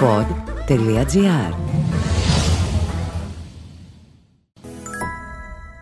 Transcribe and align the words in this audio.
pod.gr 0.00 1.54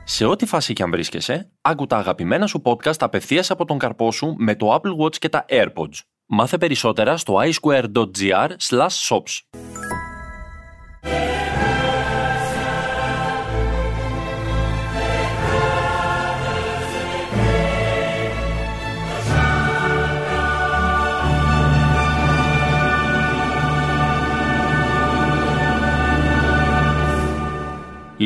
Σε 0.04 0.24
ό,τι 0.24 0.46
φάση 0.46 0.72
και 0.72 0.82
αν 0.82 0.90
βρίσκεσαι, 0.90 1.50
άκου 1.60 1.86
τα 1.86 1.96
αγαπημένα 1.96 2.46
σου 2.46 2.62
podcast 2.64 2.96
απευθείας 2.98 3.50
από 3.50 3.64
τον 3.64 3.78
καρπό 3.78 4.12
σου 4.12 4.34
με 4.38 4.54
το 4.54 4.74
Apple 4.74 5.04
Watch 5.04 5.16
και 5.16 5.28
τα 5.28 5.44
AirPods. 5.48 6.00
Μάθε 6.26 6.58
περισσότερα 6.58 7.16
στο 7.16 7.34
iSquare.gr 7.42 8.48
shops. 9.08 9.65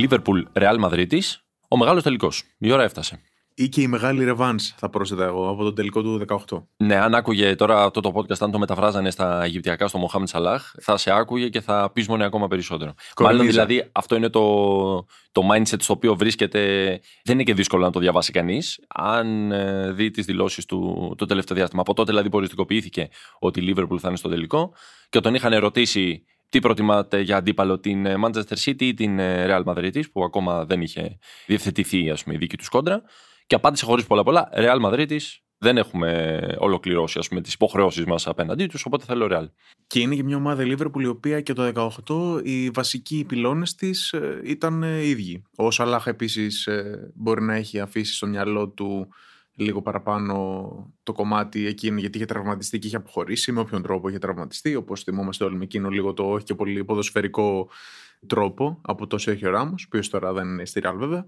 Λίβερπουλ 0.00 0.42
Ρεάλ 0.52 0.78
Μαδρίτης, 0.78 1.44
ο 1.68 1.76
μεγάλος 1.76 2.02
τελικός. 2.02 2.42
Η 2.58 2.72
ώρα 2.72 2.82
έφτασε. 2.82 3.20
Ή 3.54 3.68
και 3.68 3.80
η 3.80 3.86
μεγάλη 3.86 4.24
ρεβάνς 4.24 4.74
θα 4.76 4.88
πρόσθετα 4.88 5.24
εγώ 5.24 5.48
από 5.48 5.64
τον 5.64 5.74
τελικό 5.74 6.02
του 6.02 6.24
18. 6.48 6.62
Ναι, 6.76 6.96
αν 6.96 7.14
άκουγε 7.14 7.54
τώρα 7.54 7.82
αυτό 7.82 8.00
το 8.00 8.12
podcast, 8.14 8.38
αν 8.38 8.50
το 8.50 8.58
μεταφράζανε 8.58 9.10
στα 9.10 9.44
Αιγυπτιακά 9.44 9.88
στο 9.88 9.98
Μοχάμετ 9.98 10.28
Σαλάχ, 10.28 10.74
θα 10.80 10.96
σε 10.96 11.10
άκουγε 11.12 11.48
και 11.48 11.60
θα 11.60 11.90
πείσμονε 11.92 12.24
ακόμα 12.24 12.48
περισσότερο. 12.48 12.94
Κορνίζα. 13.14 13.38
Μάλλον 13.38 13.52
δηλαδή 13.52 13.88
αυτό 13.92 14.16
είναι 14.16 14.28
το, 14.28 14.42
το 15.32 15.42
mindset 15.52 15.80
στο 15.80 15.92
οποίο 15.92 16.16
βρίσκεται. 16.16 16.60
Δεν 17.24 17.34
είναι 17.34 17.42
και 17.42 17.54
δύσκολο 17.54 17.84
να 17.84 17.90
το 17.90 17.98
διαβάσει 17.98 18.32
κανείς. 18.32 18.80
Αν 18.88 19.52
ε, 19.52 19.92
δει 19.92 20.10
τις 20.10 20.24
δηλώσεις 20.24 20.64
του 20.64 21.14
το 21.18 21.26
τελευταίο 21.26 21.56
διάστημα. 21.56 21.80
Από 21.80 21.94
τότε 21.94 22.10
δηλαδή 22.10 22.28
που 22.28 22.36
οριστικοποιήθηκε 22.36 23.08
ότι 23.38 23.60
η 23.60 23.74
Liverpool 23.74 23.98
θα 23.98 24.08
είναι 24.08 24.16
στο 24.16 24.28
τελικό 24.28 24.72
και 25.08 25.20
τον 25.20 25.34
είχαν 25.34 25.54
ρωτήσει 25.54 26.24
τι 26.50 26.58
προτιμάτε 26.58 27.20
για 27.20 27.36
αντίπαλο, 27.36 27.78
την 27.78 28.06
ε, 28.06 28.14
Manchester 28.24 28.56
City 28.64 28.82
ή 28.82 28.94
την 28.94 29.18
ε, 29.18 29.46
Real 29.48 29.64
Madrid, 29.64 30.02
που 30.12 30.24
ακόμα 30.24 30.64
δεν 30.64 30.80
είχε 30.80 31.18
διευθετηθεί 31.46 32.10
ας 32.10 32.22
πούμε, 32.22 32.34
η 32.34 32.38
δική 32.38 32.56
του 32.56 32.64
κόντρα. 32.70 33.02
Και 33.46 33.54
απάντησε 33.54 33.84
χωρίς 33.84 34.06
πολλά 34.06 34.22
πολλά, 34.22 34.48
Real 34.54 34.80
Madrid, 34.84 35.16
δεν 35.58 35.76
έχουμε 35.76 36.40
ολοκληρώσει 36.58 37.18
ας 37.18 37.28
πούμε, 37.28 37.40
τις 37.40 37.52
υποχρεώσεις 37.52 38.04
μας 38.04 38.26
απέναντί 38.26 38.66
τους, 38.66 38.84
οπότε 38.84 39.04
θέλω 39.04 39.28
Real. 39.30 39.46
Και 39.86 40.00
είναι 40.00 40.14
και 40.14 40.22
μια 40.22 40.36
ομάδα 40.36 40.64
Liverpool 40.66 41.00
η 41.00 41.06
οποία 41.06 41.40
και 41.40 41.52
το 41.52 41.90
18 42.06 42.40
οι 42.44 42.70
βασικοί 42.70 43.24
πυλώνες 43.28 43.74
της 43.74 44.14
ήταν 44.44 44.82
ε, 44.82 45.06
ίδιοι. 45.06 45.42
Ο 45.56 45.70
Σαλάχ 45.70 46.06
επίσης 46.06 46.68
μπορεί 47.14 47.42
να 47.42 47.54
έχει 47.54 47.80
αφήσει 47.80 48.14
στο 48.14 48.26
μυαλό 48.26 48.68
του 48.68 49.08
λίγο 49.60 49.82
παραπάνω 49.82 50.70
το 51.02 51.12
κομμάτι 51.12 51.66
εκείνο 51.66 51.98
γιατί 51.98 52.16
είχε 52.16 52.26
τραυματιστεί 52.26 52.78
και 52.78 52.86
είχε 52.86 52.96
αποχωρήσει 52.96 53.52
με 53.52 53.60
όποιον 53.60 53.82
τρόπο 53.82 54.08
είχε 54.08 54.18
τραυματιστεί 54.18 54.74
όπως 54.74 55.02
θυμόμαστε 55.02 55.44
όλοι 55.44 55.56
με 55.56 55.64
εκείνο 55.64 55.88
λίγο 55.88 56.12
το 56.12 56.30
όχι 56.30 56.44
και 56.44 56.54
πολύ 56.54 56.84
ποδοσφαιρικό 56.84 57.68
τρόπο 58.26 58.80
από 58.82 59.06
το 59.06 59.18
Σέρχιο 59.18 59.50
Ράμος, 59.50 59.82
ο 59.82 59.86
οποίος 59.86 60.08
τώρα 60.08 60.32
δεν 60.32 60.48
είναι 60.48 60.64
στη 60.64 60.80
Real 60.84 60.94
βέβαια. 60.96 61.24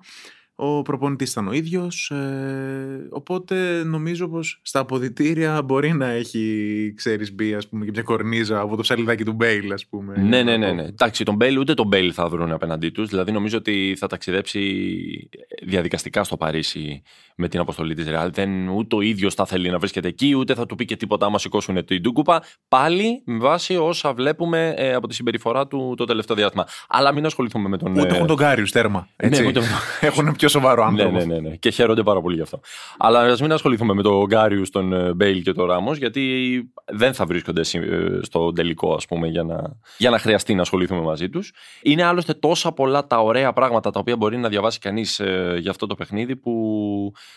Ο 0.54 0.82
προπονητής 0.82 1.30
ήταν 1.30 1.48
ο 1.48 1.52
ίδιος, 1.52 2.10
ε, 2.10 3.08
οπότε 3.10 3.82
νομίζω 3.84 4.28
πως 4.28 4.60
στα 4.62 4.80
αποδυτήρια 4.80 5.62
μπορεί 5.62 5.92
να 5.92 6.06
έχει, 6.06 6.92
ξέρεις, 6.96 7.34
μπει 7.34 7.54
ας 7.54 7.68
πούμε 7.68 7.84
και 7.84 7.90
μια 7.90 8.02
κορνίζα 8.02 8.60
από 8.60 8.76
το 8.76 8.82
ψαλιδάκι 8.82 9.24
του 9.24 9.32
Μπέιλ, 9.32 9.72
ας 9.72 9.86
πούμε. 9.86 10.18
Ναι, 10.18 10.42
ναι, 10.42 10.56
ναι. 10.56 10.72
ναι. 10.72 10.82
Εντάξει, 10.82 11.24
τον 11.24 11.34
Μπέιλ 11.34 11.58
ούτε 11.58 11.74
τον 11.74 11.86
Μπέιλ 11.86 12.12
θα 12.14 12.28
βρουν 12.28 12.52
απέναντί 12.52 12.90
τους. 12.90 13.08
Δηλαδή, 13.08 13.32
νομίζω 13.32 13.58
ότι 13.58 13.94
θα 13.98 14.06
ταξιδέψει 14.06 15.28
διαδικαστικά 15.62 16.24
στο 16.24 16.36
Παρίσι 16.36 17.02
με 17.36 17.48
την 17.48 17.60
αποστολή 17.60 17.94
της 17.94 18.08
Ρεάλ. 18.08 18.30
Δεν, 18.32 18.68
ούτε 18.68 18.96
ο 18.96 19.00
ίδιος 19.00 19.34
θα 19.34 19.46
θέλει 19.46 19.70
να 19.70 19.78
βρίσκεται 19.78 20.08
εκεί, 20.08 20.34
ούτε 20.36 20.54
θα 20.54 20.66
του 20.66 20.74
πει 20.74 20.84
και 20.84 20.96
τίποτα 20.96 21.26
άμα 21.26 21.38
σηκώσουν 21.38 21.84
την 21.84 22.00
κούπα. 22.02 22.42
Πάλι 22.68 23.22
με 23.24 23.38
βάση 23.38 23.76
όσα 23.76 24.12
βλέπουμε 24.12 24.74
ε, 24.76 24.94
από 24.94 25.08
τη 25.08 25.14
συμπεριφορά 25.14 25.66
του 25.66 25.94
το 25.96 26.04
τελευταίο 26.04 26.36
διάστημα. 26.36 26.66
Αλλά 26.88 27.12
μην 27.12 27.26
ασχοληθούμε 27.26 27.68
με 27.68 27.76
τον. 27.78 27.92
Ούτε 27.92 28.08
ε, 28.08 28.14
έχουν 28.14 28.26
τον 28.26 28.36
Κάριους 28.36 28.66
τέρμα. 28.70 29.08
Έτσι. 29.16 29.42
Ναι, 29.42 29.48
ούτε 29.48 29.60
με 29.60 29.66
έχουν 30.08 30.34
πιο 30.36 30.48
σοβαρό 30.48 30.90
ναι, 30.90 31.02
άνθρωπο. 31.02 31.26
ναι, 31.26 31.34
ναι, 31.34 31.48
ναι. 31.48 31.56
Και 31.56 31.70
χαίρονται 31.70 32.02
πάρα 32.02 32.20
πολύ 32.20 32.34
γι' 32.36 32.42
αυτό. 32.42 32.60
Αλλά 32.98 33.20
ας 33.20 33.40
μην 33.40 33.52
ασχοληθούμε 33.52 33.94
με 33.94 34.02
τον 34.02 34.24
Κάριους, 34.26 34.70
τον 34.70 34.92
ε, 34.92 35.12
Μπέιλ 35.14 35.42
και 35.42 35.52
τον 35.52 35.66
Ράμος, 35.66 35.98
γιατί 35.98 36.52
δεν 36.92 37.14
θα 37.14 37.26
βρίσκονται 37.26 37.62
συ- 37.62 37.82
ε, 37.82 38.18
στο 38.22 38.52
τελικό, 38.52 38.94
ας 38.94 39.06
πούμε, 39.06 39.26
για 39.28 39.42
να, 39.42 39.76
για 39.98 40.10
να 40.10 40.18
χρειαστεί 40.18 40.54
να 40.54 40.62
ασχοληθούμε 40.62 41.00
μαζί 41.00 41.28
τους. 41.28 41.52
Είναι 41.82 42.02
άλλωστε 42.02 42.34
τόσα 42.34 42.72
πολλά 42.72 43.06
τα 43.06 43.20
ωραία 43.20 43.52
πράγματα 43.52 43.90
τα 43.90 44.00
οποία 44.00 44.16
μπορεί 44.16 44.36
να 44.36 44.48
διαβάσει 44.48 44.78
κανείς 44.78 45.20
για 45.58 45.70
αυτό 45.70 45.86
το 45.86 45.94
παιχνίδι 45.94 46.36
που 46.36 46.52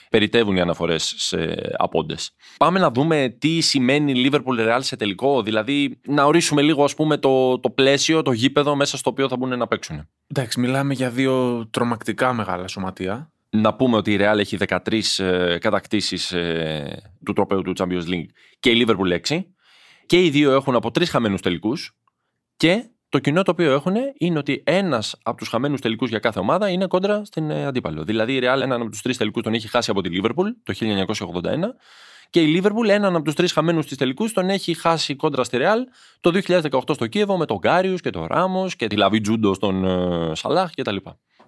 περιτεύουν 0.10 0.56
οι 0.56 0.62
αναφορές 0.62 1.14
σε 1.18 1.56
απόντες. 1.78 2.32
Πάμε 2.58 2.80
να 2.80 2.92
δούμε 2.92 3.36
τι 3.40 3.62
σημαίνει 3.62 4.14
Liverpool 4.16 4.60
Real 4.60 4.80
σε 4.80 4.96
τελικό, 4.96 5.42
δηλαδή 5.42 6.00
να 6.08 6.24
ορίσουμε 6.24 6.62
λίγο 6.62 6.84
ας 6.84 6.94
πούμε, 6.94 7.18
το, 7.18 7.60
το 7.60 7.70
πλαίσιο, 7.70 8.22
το 8.22 8.32
γήπεδο 8.32 8.76
μέσα 8.76 8.98
στο 8.98 9.10
οποίο 9.10 9.28
θα 9.28 9.38
μπουν 9.38 9.58
να 9.58 9.68
παίξουν. 9.68 10.10
Εντάξει, 10.28 10.60
μιλάμε 10.60 10.94
για 10.94 11.10
δύο 11.10 11.68
τρομακτικά 11.72 12.34
μεγάλα 12.34 12.68
σωματεία. 12.68 13.30
Να 13.50 13.74
πούμε 13.74 13.98
ότι 13.98 14.14
η 14.14 14.18
Real 14.22 14.38
έχει 14.38 14.58
13 14.68 15.02
ε, 15.18 15.58
κατακτήσεις 15.58 16.32
ε, 16.32 17.02
του 17.26 17.34
τροπέου 17.34 17.62
του 17.62 17.74
Champions 17.78 18.10
League 18.10 18.30
και 18.60 18.70
η 18.70 18.86
Liverpool 18.88 19.20
6. 19.28 19.44
Και 20.06 20.24
οι 20.24 20.30
δύο 20.30 20.52
έχουν 20.52 20.76
από 20.76 20.92
τρεις 20.92 21.10
χαμένους 21.10 21.42
τελικούς 21.42 21.96
και 22.58 22.90
το 23.16 23.22
κοινό 23.22 23.42
το 23.44 23.52
οποίο 23.52 23.74
έχουν 23.74 23.94
είναι 24.18 24.38
ότι 24.38 24.64
ένας 24.66 25.16
από 25.24 25.38
τους 25.38 25.48
χαμένους 25.48 25.82
τελικούς 25.82 26.10
για 26.10 26.20
κάθε 26.20 26.40
ομάδα 26.40 26.70
είναι 26.70 26.88
κόντρα 26.88 27.26
στην 27.26 27.50
ε, 27.50 27.66
αντίπαλο. 27.66 28.04
Δηλαδή 28.04 28.34
η 28.34 28.40
Real 28.44 28.62
έναν 28.62 28.82
από 28.82 28.90
τους 28.90 29.02
τρεις 29.02 29.18
τελικούς 29.18 29.44
τον 29.44 29.54
έχει 29.54 29.68
χάσει 29.68 29.92
από 29.92 30.02
τη 30.02 30.10
Liverpool 30.14 30.46
το 30.64 30.74
1981 30.80 31.14
και 32.30 32.42
η 32.42 32.62
Liverpool 32.62 32.88
έναν 32.88 33.16
από 33.16 33.26
τους 33.26 33.34
τρεις 33.34 33.52
χαμένους 33.52 33.86
της 33.86 33.98
τελικούς 33.98 34.34
τον 34.34 34.50
έχει 34.50 34.74
χάσει 34.74 35.16
κόντρα 35.16 35.44
στη 35.44 35.58
Real 35.62 35.78
το 36.20 36.42
2018 36.48 36.80
στο 36.94 37.08
Κίεβο 37.08 37.38
με 37.38 37.46
τον 37.46 37.58
Γκάριους 37.58 38.02
και 38.02 38.10
τον 38.10 38.26
Ράμος 38.30 38.76
και 38.76 38.88
τη 38.88 38.96
Λαβί 38.96 39.22
Τζούντο 39.22 39.54
στον 39.54 39.86
ε, 39.86 40.36
Σαλάχ 40.36 40.72
κτλ. 40.74 40.96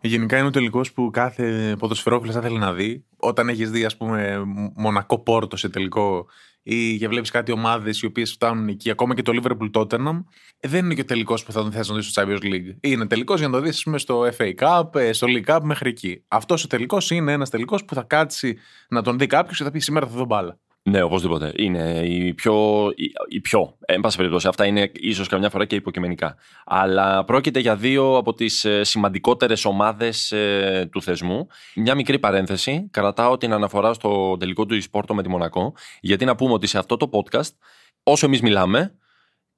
Γενικά 0.02 0.38
είναι 0.38 0.48
ο 0.48 0.52
τελικός 0.52 0.92
που 0.92 1.10
κάθε 1.14 1.76
ποδοσφαιρόφιλος 1.80 2.36
θα 2.36 2.42
θέλει 2.42 2.58
να 2.58 2.74
δει. 2.74 3.06
Όταν 3.18 3.50
έχεις 3.50 3.72
δει, 3.72 3.86
ας 3.86 3.98
πούμε, 3.98 4.42
μονακό 4.76 5.20
πόρτο 5.20 5.58
σε 5.58 5.70
τελικό 5.70 6.26
ή 6.70 6.98
και 6.98 7.08
βλέπεις 7.08 7.32
κάτι 7.32 7.52
ομάδες 7.52 8.02
οι 8.02 8.06
οποίες 8.06 8.32
φτάνουν 8.32 8.68
εκεί, 8.68 8.90
ακόμα 8.90 9.16
και 9.16 9.22
το 9.22 9.32
Liverpool 9.42 9.72
Tottenham, 9.72 10.24
ε, 10.60 10.68
δεν 10.68 10.86
είναι 10.86 10.94
και 10.94 11.02
ο 11.02 11.06
τελικός 11.06 11.44
που 11.44 11.52
θα 11.52 11.62
τον 11.62 11.72
θες 11.72 11.90
να 11.90 11.96
δεις 11.96 12.06
στο 12.06 12.22
Champions 12.22 12.44
League. 12.44 12.76
Είναι 12.80 13.08
τελικός 13.08 13.40
για 13.40 13.48
να 13.48 13.54
το 13.54 13.64
δεις 13.64 13.86
στο 13.96 14.30
FA 14.38 14.54
Cup, 14.60 14.96
ε, 14.96 15.14
στο 15.14 15.28
League 15.30 15.56
Cup 15.56 15.60
μέχρι 15.64 15.90
εκεί. 15.90 16.24
Αυτός 16.28 16.64
ο 16.64 16.68
τελικός 16.68 17.12
είναι 17.12 17.32
ένας 17.32 17.50
τελικός 17.50 17.86
που 17.86 17.94
θα 17.94 18.04
κάτσει 18.04 18.58
να 18.90 19.02
τον 19.02 19.18
δει 19.18 19.28
κάποιος 19.28 19.58
και 19.58 19.64
θα 19.64 19.72
πει 19.72 19.80
σήμερα 19.80 20.08
θα 20.08 20.16
δω 20.16 20.26
μπάλα. 20.26 20.60
Ναι, 20.90 21.02
οπωσδήποτε. 21.02 21.52
Είναι 21.56 22.02
η 22.06 22.34
πιο. 22.34 22.88
Η, 22.96 23.12
η 23.28 23.40
πιο. 23.42 23.78
Εν 23.86 24.02
πάση 24.02 24.18
περιπτώσει, 24.18 24.48
αυτά 24.48 24.66
είναι 24.66 24.92
ίσως 24.94 25.28
καμιά 25.28 25.50
φορά 25.50 25.66
και 25.66 25.76
υποκειμενικά. 25.76 26.36
Αλλά 26.66 27.24
πρόκειται 27.24 27.60
για 27.60 27.76
δύο 27.76 28.18
από 28.18 28.34
τις 28.34 28.66
σημαντικότερες 28.82 29.66
ομάδες 29.66 30.34
του 30.92 31.02
θεσμού. 31.02 31.48
Μια 31.76 31.96
μικρή 31.96 32.20
παρένθεση. 32.20 32.88
Κρατάω 32.92 33.38
την 33.38 33.54
αναφορά 33.54 33.94
στο 33.94 34.38
τελικό 34.38 34.66
του 34.66 34.76
Ισπόρτο 34.76 35.14
με 35.16 35.24
τη 35.24 35.30
Μονακό. 35.30 35.74
Γιατί 36.02 36.26
να 36.26 36.36
πούμε 36.36 36.54
ότι 36.54 36.68
σε 36.68 36.78
αυτό 36.78 36.98
το 36.98 37.10
podcast, 37.12 37.52
όσο 38.04 38.26
εμείς 38.26 38.42
μιλάμε, 38.42 38.94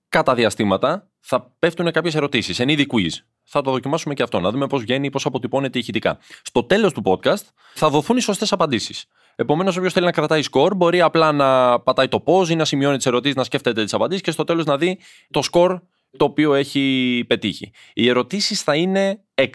κατά 0.09 0.33
διαστήματα 0.33 1.09
θα 1.19 1.53
πέφτουν 1.59 1.91
κάποιες 1.91 2.15
ερωτήσεις. 2.15 2.59
Εν 2.59 2.69
είδη 2.69 2.85
quiz. 2.89 3.28
Θα 3.51 3.61
το 3.61 3.71
δοκιμάσουμε 3.71 4.13
και 4.13 4.23
αυτό, 4.23 4.39
να 4.39 4.51
δούμε 4.51 4.67
πώς 4.67 4.81
βγαίνει, 4.81 5.09
πώς 5.09 5.25
αποτυπώνεται 5.25 5.79
ηχητικά. 5.79 6.17
Στο 6.41 6.63
τέλος 6.63 6.93
του 6.93 7.01
podcast 7.05 7.43
θα 7.73 7.89
δοθούν 7.89 8.17
οι 8.17 8.21
σωστές 8.21 8.51
απαντήσεις. 8.51 9.05
Επομένως, 9.35 9.77
όποιος 9.77 9.93
θέλει 9.93 10.05
να 10.05 10.11
κρατάει 10.11 10.41
σκορ, 10.41 10.75
μπορεί 10.75 11.01
απλά 11.01 11.31
να 11.31 11.79
πατάει 11.79 12.07
το 12.07 12.23
pause 12.25 12.49
ή 12.49 12.55
να 12.55 12.65
σημειώνει 12.65 12.97
τις 12.97 13.05
ερωτήσεις, 13.05 13.35
να 13.35 13.43
σκέφτεται 13.43 13.83
τις 13.83 13.93
απαντήσεις 13.93 14.23
και 14.23 14.31
στο 14.31 14.43
τέλος 14.43 14.65
να 14.65 14.77
δει 14.77 14.99
το 15.31 15.41
σκορ 15.41 15.79
το 16.17 16.25
οποίο 16.25 16.53
έχει 16.53 17.25
πετύχει. 17.27 17.71
Οι 17.93 18.09
ερωτήσεις 18.09 18.61
θα 18.61 18.75
είναι 18.75 19.23
6. 19.35 19.47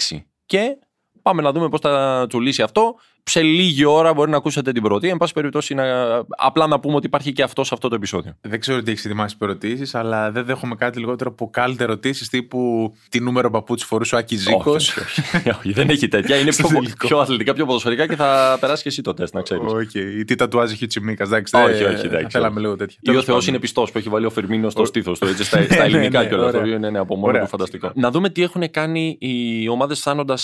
Και 0.46 0.78
πάμε 1.22 1.42
να 1.42 1.52
δούμε 1.52 1.68
πώς 1.68 1.80
θα 1.80 2.24
τσουλήσει 2.28 2.62
αυτό. 2.62 2.94
Σε 3.30 3.42
λίγη 3.42 3.84
ώρα 3.84 4.14
μπορεί 4.14 4.30
να 4.30 4.36
ακούσετε 4.36 4.72
την 4.72 4.82
πρώτη. 4.82 5.08
Εν 5.08 5.16
πάση 5.16 5.32
περιπτώσει, 5.32 5.74
να... 5.74 5.84
απλά 6.28 6.66
να 6.66 6.80
πούμε 6.80 6.94
ότι 6.96 7.06
υπάρχει 7.06 7.32
και 7.32 7.42
αυτός 7.42 7.66
σε 7.66 7.74
αυτό 7.74 7.88
το 7.88 7.94
επεισόδιο. 7.94 8.36
Δεν 8.40 8.60
ξέρω 8.60 8.82
τι 8.82 8.90
έχεις 8.90 9.04
ετοιμάσει 9.04 9.36
ερωτήσεις, 9.40 9.94
αλλά 9.94 10.30
δεν 10.30 10.44
δέχομαι 10.44 10.74
κάτι 10.74 10.98
λιγότερο 10.98 11.30
από 11.30 11.50
κάλτε 11.50 11.84
ερωτήσεις 11.84 12.28
τύπου 12.28 12.92
τι 13.08 13.20
νούμερο 13.20 13.50
παπούτσι 13.50 13.86
φορούσε 13.86 14.14
ο 14.14 14.18
Άκης 14.18 14.40
Ζήκος; 14.40 14.88
Όχι, 14.88 15.00
όχι, 15.00 15.50
όχι, 15.50 15.72
δεν 15.72 15.88
έχει 15.88 16.08
τέτοια. 16.08 16.36
Είναι 16.36 16.50
Στο 16.64 16.68
πιο, 16.68 16.76
τελικό. 16.78 17.06
πιο 17.06 17.18
αθλητικά, 17.18 17.52
πιο 17.54 17.66
ποδοσφαιρικά 17.66 18.06
και 18.06 18.16
θα 18.16 18.56
περάσει 18.60 18.82
και 18.82 18.88
εσύ 18.88 19.02
το 19.02 19.14
τεστ, 19.14 19.34
να 19.34 19.42
ξέρεις. 19.42 19.72
Όχι, 19.72 20.18
ή 20.18 20.24
τι 20.24 20.34
τατουάζει 20.34 20.72
έχει 20.72 20.84
ο 20.84 20.86
Τσιμίκα. 20.86 21.24
Εντάξει, 21.24 21.56
Όχι, 21.56 21.72
δεν- 21.84 21.94
όχι, 21.94 22.06
εντάξει. 22.06 22.26
Θέλαμε 22.30 22.60
λίγο 22.60 22.76
τέτοια. 22.76 22.96
Ή 23.00 23.08
ο 23.08 23.10
Τέλος 23.10 23.24
Θεός 23.24 23.36
πάντων. 23.38 23.48
είναι 23.54 23.58
πιστός 23.62 23.92
που 23.92 23.98
έχει 23.98 24.08
βάλει 24.08 24.26
ο 24.26 24.30
Φερμίνο 24.30 24.70
στο 24.70 24.82
Ο- 24.82 24.84
στήθος 24.84 25.18
του, 25.18 25.26
έτσι, 25.26 25.44
στα, 25.44 25.62
στα 25.64 25.76
Ναι, 25.76 25.82
ελληνικά 25.84 26.20
ναι, 26.20 26.26
κιόλα. 26.28 26.42
Το 26.42 26.48
ωραία. 26.48 26.60
οποίο 26.60 26.74
είναι 26.74 26.90
ναι, 26.90 26.98
από 26.98 27.14
μόνο 27.14 27.26
Ωραία. 27.26 27.42
του 27.42 27.48
φανταστικό. 27.48 27.90
Να 27.94 28.10
δούμε 28.10 28.28
τι 28.30 28.42
έχουν 28.42 28.70
κάνει 28.70 29.16
οι 29.20 29.68
ομάδες 29.68 30.00
φτάνοντα 30.00 30.38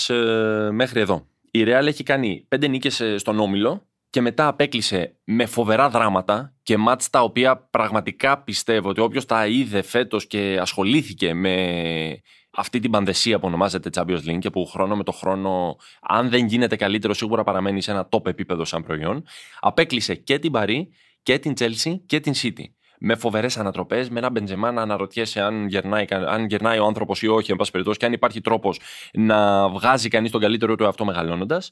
μέχρι 0.71 0.99
εδώ. 0.99 1.25
Η 1.51 1.63
Real 1.67 1.85
έχει 1.85 2.03
κάνει 2.03 2.45
πέντε 2.47 2.67
νίκες 2.67 3.03
στον 3.15 3.39
Όμιλο 3.39 3.87
και 4.09 4.21
μετά 4.21 4.47
απέκλεισε 4.47 5.15
με 5.23 5.45
φοβερά 5.45 5.89
δράματα 5.89 6.53
και 6.63 6.77
μάτς 6.77 7.09
τα 7.09 7.21
οποία 7.23 7.57
πραγματικά 7.57 8.43
πιστεύω 8.43 8.89
ότι 8.89 9.01
όποιος 9.01 9.25
τα 9.25 9.47
είδε 9.47 9.81
φέτος 9.81 10.27
και 10.27 10.57
ασχολήθηκε 10.61 11.33
με 11.33 12.21
αυτή 12.51 12.79
την 12.79 12.91
πανδεσία 12.91 13.39
που 13.39 13.47
ονομάζεται 13.47 13.89
Champions 13.93 14.29
League 14.29 14.39
και 14.39 14.49
που 14.49 14.65
χρόνο 14.65 14.95
με 14.95 15.03
το 15.03 15.11
χρόνο, 15.11 15.75
αν 16.01 16.29
δεν 16.29 16.45
γίνεται 16.45 16.75
καλύτερο, 16.75 17.13
σίγουρα 17.13 17.43
παραμένει 17.43 17.81
σε 17.81 17.91
ένα 17.91 18.07
top 18.11 18.25
επίπεδο 18.25 18.65
σαν 18.65 18.83
προϊόν, 18.83 19.23
απέκλεισε 19.59 20.15
και 20.15 20.39
την 20.39 20.51
Παρή 20.51 20.89
και 21.23 21.39
την 21.39 21.53
Chelsea 21.59 21.99
και 22.05 22.19
την 22.19 22.33
City. 22.35 22.65
Με 23.03 23.15
φοβερές 23.15 23.57
ανατροπές, 23.57 24.09
με 24.09 24.19
ένα 24.19 24.29
Μπεντζεμά 24.29 24.71
να 24.71 24.81
αναρωτιέσαι 24.81 25.41
αν 25.41 25.67
γερνάει, 25.67 26.05
αν 26.09 26.45
γερνάει 26.45 26.79
ο 26.79 26.85
άνθρωπος 26.85 27.21
ή 27.21 27.27
όχι, 27.27 27.51
εν 27.51 27.57
πάση 27.57 27.71
περιπτώσει, 27.71 27.99
και 27.99 28.05
αν 28.05 28.13
υπάρχει 28.13 28.41
τρόπος 28.41 28.79
να 29.13 29.69
βγάζει 29.69 30.09
κανείς 30.09 30.31
τον 30.31 30.41
καλύτερο 30.41 30.75
του 30.75 30.83
εαυτό 30.83 31.05
μεγαλώνοντας. 31.05 31.71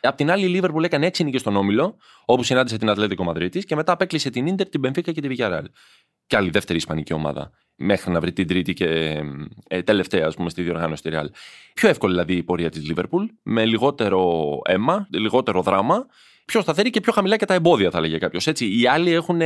Απ' 0.00 0.16
την 0.16 0.30
άλλη, 0.30 0.44
η 0.44 0.48
Λίβερπουλ 0.48 0.84
έκανε 0.84 1.06
έξι 1.06 1.24
νίκες 1.24 1.40
στον 1.40 1.56
Όμιλο, 1.56 1.96
όπου 2.24 2.42
συνάντησε 2.42 2.78
την 2.78 2.90
Ατλέτικο 2.90 3.24
Μαδρίτης 3.24 3.64
και 3.64 3.74
μετά 3.74 3.92
απέκλεισε 3.92 4.30
την 4.30 4.54
ντερ, 4.54 4.68
την 4.68 4.80
Μπενφίκα 4.80 5.12
και 5.12 5.20
τη 5.20 5.28
Βιγιαράλ. 5.28 5.64
Και 6.26 6.36
άλλη 6.36 6.50
δεύτερη 6.50 6.78
Ισπανική 6.78 7.12
ομάδα, 7.12 7.50
μέχρι 7.76 8.12
να 8.12 8.20
βρει 8.20 8.32
την 8.32 8.46
τρίτη 8.46 8.72
και 8.74 9.20
ε, 9.68 9.82
τελευταία, 9.82 10.26
ας 10.26 10.34
πούμε, 10.34 10.50
στη 10.50 10.62
διοργάνωση 10.62 11.02
τη 11.02 11.08
Ρεάλ. 11.08 11.30
Πιο 11.74 11.88
εύκολη 11.88 12.12
δηλαδή 12.12 12.34
η 12.34 12.42
πορεία 12.42 12.70
της 12.70 12.86
Λίβερπουλ, 12.86 13.24
με 13.42 13.64
λιγότερο 13.64 14.60
αίμα, 14.64 15.06
λιγότερο 15.10 15.62
δράμα, 15.62 16.06
πιο 16.46 16.60
σταθερή 16.60 16.90
και 16.90 17.00
πιο 17.00 17.12
χαμηλά 17.12 17.36
και 17.36 17.44
τα 17.44 17.54
εμπόδια, 17.54 17.90
θα 17.90 18.00
λέγε 18.00 18.18
κάποιος. 18.18 18.46
Οι 18.58 18.86
άλλοι 18.86 19.12
έχουν 19.12 19.40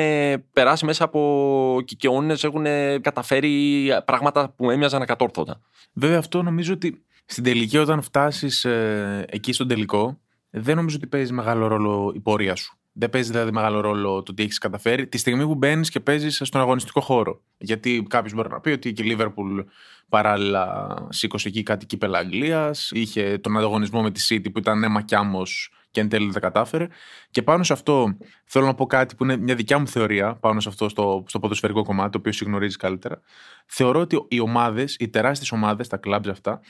περάσει 0.52 0.84
μέσα 0.84 1.04
από 1.04 1.80
κικαιώνε, 1.84 2.34
έχουν 2.42 2.64
καταφέρει 3.00 3.86
πράγματα 4.04 4.52
που 4.56 4.70
έμοιαζαν 4.70 5.02
ακατόρθωτα. 5.02 5.60
Βέβαια, 5.92 6.18
αυτό 6.18 6.42
νομίζω 6.42 6.72
ότι 6.72 7.04
στην 7.24 7.44
τελική, 7.44 7.78
όταν 7.78 8.02
φτάσεις 8.02 8.64
ε, 8.64 9.24
εκεί 9.28 9.52
στον 9.52 9.68
τελικό, 9.68 10.20
δεν 10.50 10.76
νομίζω 10.76 10.96
ότι 10.96 11.06
παίζει 11.06 11.32
μεγάλο 11.32 11.66
ρόλο 11.66 12.12
η 12.14 12.20
πορεία 12.20 12.56
σου. 12.56 12.79
Δεν 12.92 13.10
παίζει 13.10 13.30
δηλαδή 13.30 13.52
μεγάλο 13.52 13.80
ρόλο 13.80 14.22
το 14.22 14.34
τι 14.34 14.42
έχεις 14.42 14.58
καταφέρει 14.58 15.06
τη 15.06 15.18
στιγμή 15.18 15.46
που 15.46 15.54
μπαίνεις 15.54 15.90
και 15.90 16.00
παίζεις 16.00 16.40
στον 16.44 16.60
αγωνιστικό 16.60 17.00
χώρο. 17.00 17.42
Γιατί 17.58 18.06
κάποιος 18.08 18.34
μπορεί 18.34 18.48
να 18.48 18.60
πει 18.60 18.70
ότι 18.70 18.92
και 18.92 19.02
η 19.02 19.06
Λίβερπουλ 19.06 19.60
παράλληλα 20.08 20.94
σήκωσε 21.08 21.48
εκεί 21.48 21.62
κάτι 21.62 21.86
κύπελα 21.86 22.18
Αγγλίας, 22.18 22.90
είχε 22.94 23.38
τον 23.38 23.56
ανταγωνισμό 23.56 24.02
με 24.02 24.10
τη 24.10 24.26
City 24.28 24.52
που 24.52 24.58
ήταν 24.58 24.82
αίμα 24.82 25.02
κι 25.02 25.14
άμμος 25.14 25.72
και 25.90 26.00
εν 26.00 26.08
τέλει 26.08 26.24
δεν 26.24 26.32
τα 26.32 26.40
κατάφερε. 26.40 26.86
Και 27.30 27.42
πάνω 27.42 27.62
σε 27.62 27.72
αυτό 27.72 28.16
θέλω 28.44 28.66
να 28.66 28.74
πω 28.74 28.86
κάτι 28.86 29.14
που 29.14 29.24
είναι 29.24 29.36
μια 29.36 29.54
δικιά 29.54 29.78
μου 29.78 29.88
θεωρία 29.88 30.34
πάνω 30.34 30.60
σε 30.60 30.68
αυτό 30.68 30.88
στο, 30.88 31.24
στο 31.26 31.38
ποδοσφαιρικό 31.38 31.82
κομμάτι, 31.82 32.10
το 32.10 32.18
οποίο 32.18 32.32
συγνωρίζει 32.32 32.76
καλύτερα. 32.76 33.20
Θεωρώ 33.66 34.00
ότι 34.00 34.26
οι 34.28 34.40
ομάδες, 34.40 34.96
οι 34.98 35.08
τεράστιες 35.08 35.52
ομάδες, 35.52 35.88
τα 35.88 35.96
κλαμπ 35.96 36.28
αυτά, 36.28 36.60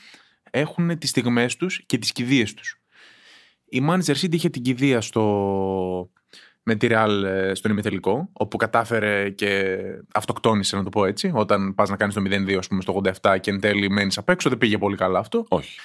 έχουν 0.51 0.97
τις 0.97 1.09
στιγμές 1.09 1.55
τους 1.55 1.85
και 1.85 1.97
τις 1.97 2.11
κηδείες 2.11 2.53
τους. 2.53 2.80
Η 3.73 3.85
Manchester 3.89 4.15
City 4.15 4.33
είχε 4.33 4.49
την 4.49 4.61
κηδεία 4.61 5.01
στο... 5.01 6.09
με 6.63 6.75
τη 6.75 6.87
Real 6.89 7.23
ε, 7.25 7.53
στον 7.53 7.71
ημιτελικό, 7.71 8.29
όπου 8.33 8.57
κατάφερε 8.57 9.29
και 9.29 9.77
αυτοκτόνησε, 10.13 10.75
να 10.75 10.83
το 10.83 10.89
πω 10.89 11.05
έτσι. 11.05 11.31
Όταν 11.33 11.75
πας 11.75 11.89
να 11.89 11.95
κάνεις 11.95 12.15
το 12.15 12.21
0-2, 12.25 12.55
ας 12.57 12.67
πούμε, 12.67 12.81
στο 12.81 13.01
87 13.21 13.37
και 13.39 13.51
εν 13.51 13.59
τέλει 13.59 13.89
μένεις 13.89 14.17
απ' 14.17 14.29
έξω, 14.29 14.49
δεν 14.49 14.57
πήγε 14.57 14.77
πολύ 14.77 14.95
καλά 14.95 15.19
αυτό. 15.19 15.45
Όχι. 15.49 15.79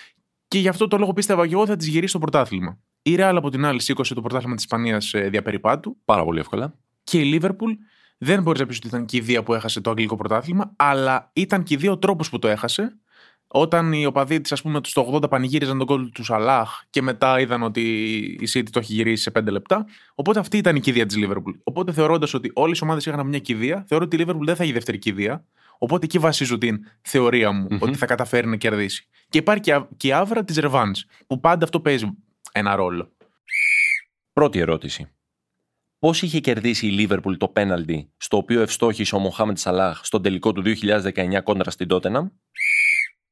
Και 0.49 0.59
γι' 0.59 0.69
αυτό 0.69 0.89
το 0.89 0.97
λόγο 0.97 1.13
πίστευα 1.13 1.47
και 1.47 1.55
εγώ 1.55 1.67
θα 1.67 1.77
τη 1.77 1.91
γυρίσει 1.91 2.13
το 2.13 2.19
πρωτάθλημα. 2.19 2.79
Η 3.03 3.17
Real 3.19 3.35
από 3.37 3.51
την 3.51 3.65
άλλη 3.65 3.81
σήκωσε 3.81 4.15
το 4.15 4.21
πρωτάθλημα 4.21 4.55
της 4.55 4.65
Ισπανίας 4.65 5.15
ε, 5.15 5.29
διαπεριπάτου. 5.29 5.97
Πάρα 6.05 6.25
πολύ 6.25 6.39
εύκολα. 6.39 6.75
Και 7.05 7.21
η 7.21 7.39
Liverpool 7.41 7.77
δεν 8.19 8.43
μπορείς 8.43 8.61
να 8.61 8.67
πεις 8.67 8.77
ότι 8.77 8.87
ήταν 8.87 9.05
κηδεία 9.05 9.43
που 9.43 9.55
έχασε 9.55 9.81
το 9.81 9.91
αγγλικό 9.91 10.17
πρωτάθλημα, 10.17 10.73
αλλά 10.77 11.31
ήταν 11.33 11.63
κηδεία 11.63 11.91
ο 11.91 11.99
τρόπος 11.99 12.31
που 12.31 12.39
το 12.39 12.49
έχασε 12.49 12.97
όταν 13.49 13.93
οι 13.93 14.07
οπαδοί 14.07 14.41
της, 14.41 14.53
ας 14.53 14.63
πούμε, 14.63 14.81
στο 14.85 15.21
80 15.23 15.29
πανηγύριζαν 15.29 15.79
τον 15.79 15.87
κόλπο 15.87 16.11
του 16.11 16.25
Σαλάχ 16.25 16.83
και 16.91 17.03
μετά 17.03 17.41
είδαν 17.41 17.63
ότι 17.63 17.81
η 18.41 18.49
City 18.55 18.69
το 18.71 18.79
έχει 18.79 18.93
γυρίσει 18.93 19.23
σε 19.23 19.31
5 19.31 19.51
λεπτά. 19.51 19.87
Οπότε 20.15 20.39
αυτή 20.39 20.57
ήταν 20.57 20.77
η 20.77 20.81
κηδεία 20.81 21.07
της 21.07 21.17
Liverpool. 21.21 21.55
Οπότε 21.63 21.93
θεωρώντας 21.93 22.35
ότι 22.35 22.51
όλες 22.55 22.79
οι 22.79 22.85
ομάδες 22.85 23.07
είχαν 23.07 23.27
μια 23.27 23.39
κηδεία, 23.39 23.85
θεωρώ 23.89 24.05
ότι 24.05 24.17
η 24.17 24.25
Liverpool 24.27 24.45
δεν 24.45 24.57
θα 24.57 24.63
έχει 24.63 24.73
δεύτερη 24.73 24.99
κηδεία. 24.99 25.45
Οπότε 25.79 26.05
εκεί 26.05 26.19
βασίζω 26.19 26.59
την 26.59 26.79
θεωρία 27.03 27.53
μου 27.53 27.67
ότι 27.81 27.95
θα 27.95 28.07
καταφέρει 28.07 28.47
να 28.47 28.57
κερδίσει. 28.57 29.07
Και 29.29 29.39
υπάρχει 29.39 29.61
και 29.97 30.09
η 30.09 30.13
άβρα 30.13 30.45
της 30.45 30.57
Ρεβάνς, 30.57 31.05
που 31.27 31.41
πάντα 31.41 31.65
αυτό 31.65 31.81
παίζει 31.81 32.07
ένα 32.53 32.75
ρόλο. 32.75 33.13
Πρώτη 34.33 34.59
ερώτηση. 34.59 35.11
Πώς 35.99 36.23
είχε 36.23 36.41
κερδίσει 36.41 36.87
η 36.87 36.91
Λίβερπουλ 36.91 37.35
το 37.37 37.49
πέναλτι 37.49 38.11
στο 38.17 38.37
οποίο 38.37 38.61
ευστόχησε 38.61 39.15
ο 39.15 39.19
Μοχάμεντ 39.19 39.57
Σαλάχ 39.57 40.01
στον 40.05 40.23
τελικό 40.23 40.53
του 40.53 40.63
2019 40.63 41.41
κόντρα 41.43 41.71
στην 41.71 41.89
Τότεναμ; 41.89 42.29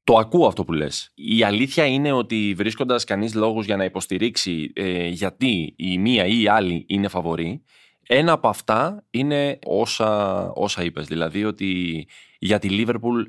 Το 0.04 0.16
ακούω 0.16 0.46
αυτό 0.46 0.64
που 0.64 0.72
λες. 0.72 1.10
Η 1.14 1.42
αλήθεια 1.42 1.86
είναι 1.86 2.12
ότι 2.12 2.54
βρίσκοντας 2.56 3.04
κανείς 3.04 3.34
λόγους 3.34 3.64
για 3.64 3.76
να 3.76 3.84
υποστηρίξει 3.84 4.72
ε, 4.74 5.06
γιατί 5.06 5.74
η 5.76 5.98
μία 5.98 6.26
ή 6.26 6.42
η 6.42 6.48
άλλη 6.48 6.84
είναι 6.88 7.08
φαβορή, 7.08 7.62
ένα 8.06 8.32
από 8.32 8.48
αυτά 8.48 9.04
είναι 9.10 9.58
όσα, 9.64 10.50
όσα 10.54 10.82
είπες. 10.82 11.06
Δηλαδή 11.06 11.44
ότι 11.44 12.06
για 12.38 12.58
τη 12.58 12.68
Λίβερπουλ 12.68 13.22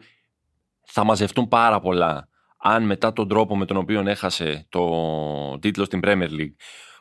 θα 0.86 1.04
μαζευτούν 1.04 1.48
πάρα 1.48 1.80
πολλά 1.80 2.30
αν 2.58 2.86
μετά 2.86 3.14
τον 3.14 3.28
τρόπο 3.28 3.58
με 3.58 3.66
τον 3.66 3.78
οποίο 3.78 4.04
έχασε 4.08 4.66
το 4.70 5.60
τίτλο 5.60 5.86
στην 5.86 6.00
Premier 6.04 6.30
League 6.30 6.56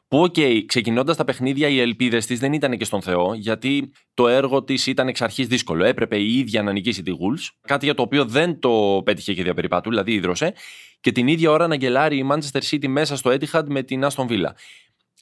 που, 0.08 0.22
ok, 0.22 0.34
okay, 0.36 0.62
ξεκινώντας 0.66 1.16
τα 1.16 1.24
παιχνίδια, 1.24 1.68
οι 1.68 1.80
ελπίδες 1.80 2.26
της 2.26 2.38
δεν 2.38 2.52
ήταν 2.52 2.76
και 2.76 2.84
στον 2.84 3.02
Θεό, 3.02 3.34
γιατί 3.34 3.92
το 4.14 4.28
έργο 4.28 4.64
της 4.64 4.86
ήταν 4.86 5.08
εξ 5.08 5.22
αρχής 5.22 5.46
δύσκολο. 5.46 5.84
Έπρεπε 5.84 6.16
η 6.16 6.38
ίδια 6.38 6.62
να 6.62 6.72
νικήσει 6.72 7.02
τη 7.02 7.12
Wolves, 7.12 7.56
κάτι 7.60 7.84
για 7.84 7.94
το 7.94 8.02
οποίο 8.02 8.24
δεν 8.24 8.58
το 8.58 9.02
πέτυχε 9.04 9.34
και 9.34 9.42
διά 9.42 9.54
περιπάτου, 9.54 9.90
δηλαδή 9.90 10.12
ίδρωσε, 10.12 10.54
και 11.00 11.12
την 11.12 11.28
ίδια 11.28 11.50
ώρα 11.50 11.66
να 11.66 11.76
γκελάρει 11.76 12.16
η 12.16 12.26
Manchester 12.30 12.60
City 12.70 12.86
μέσα 12.86 13.16
στο 13.16 13.30
Etihad 13.30 13.64
με 13.66 13.82
την 13.82 14.04
Aston 14.04 14.26
Villa. 14.26 14.50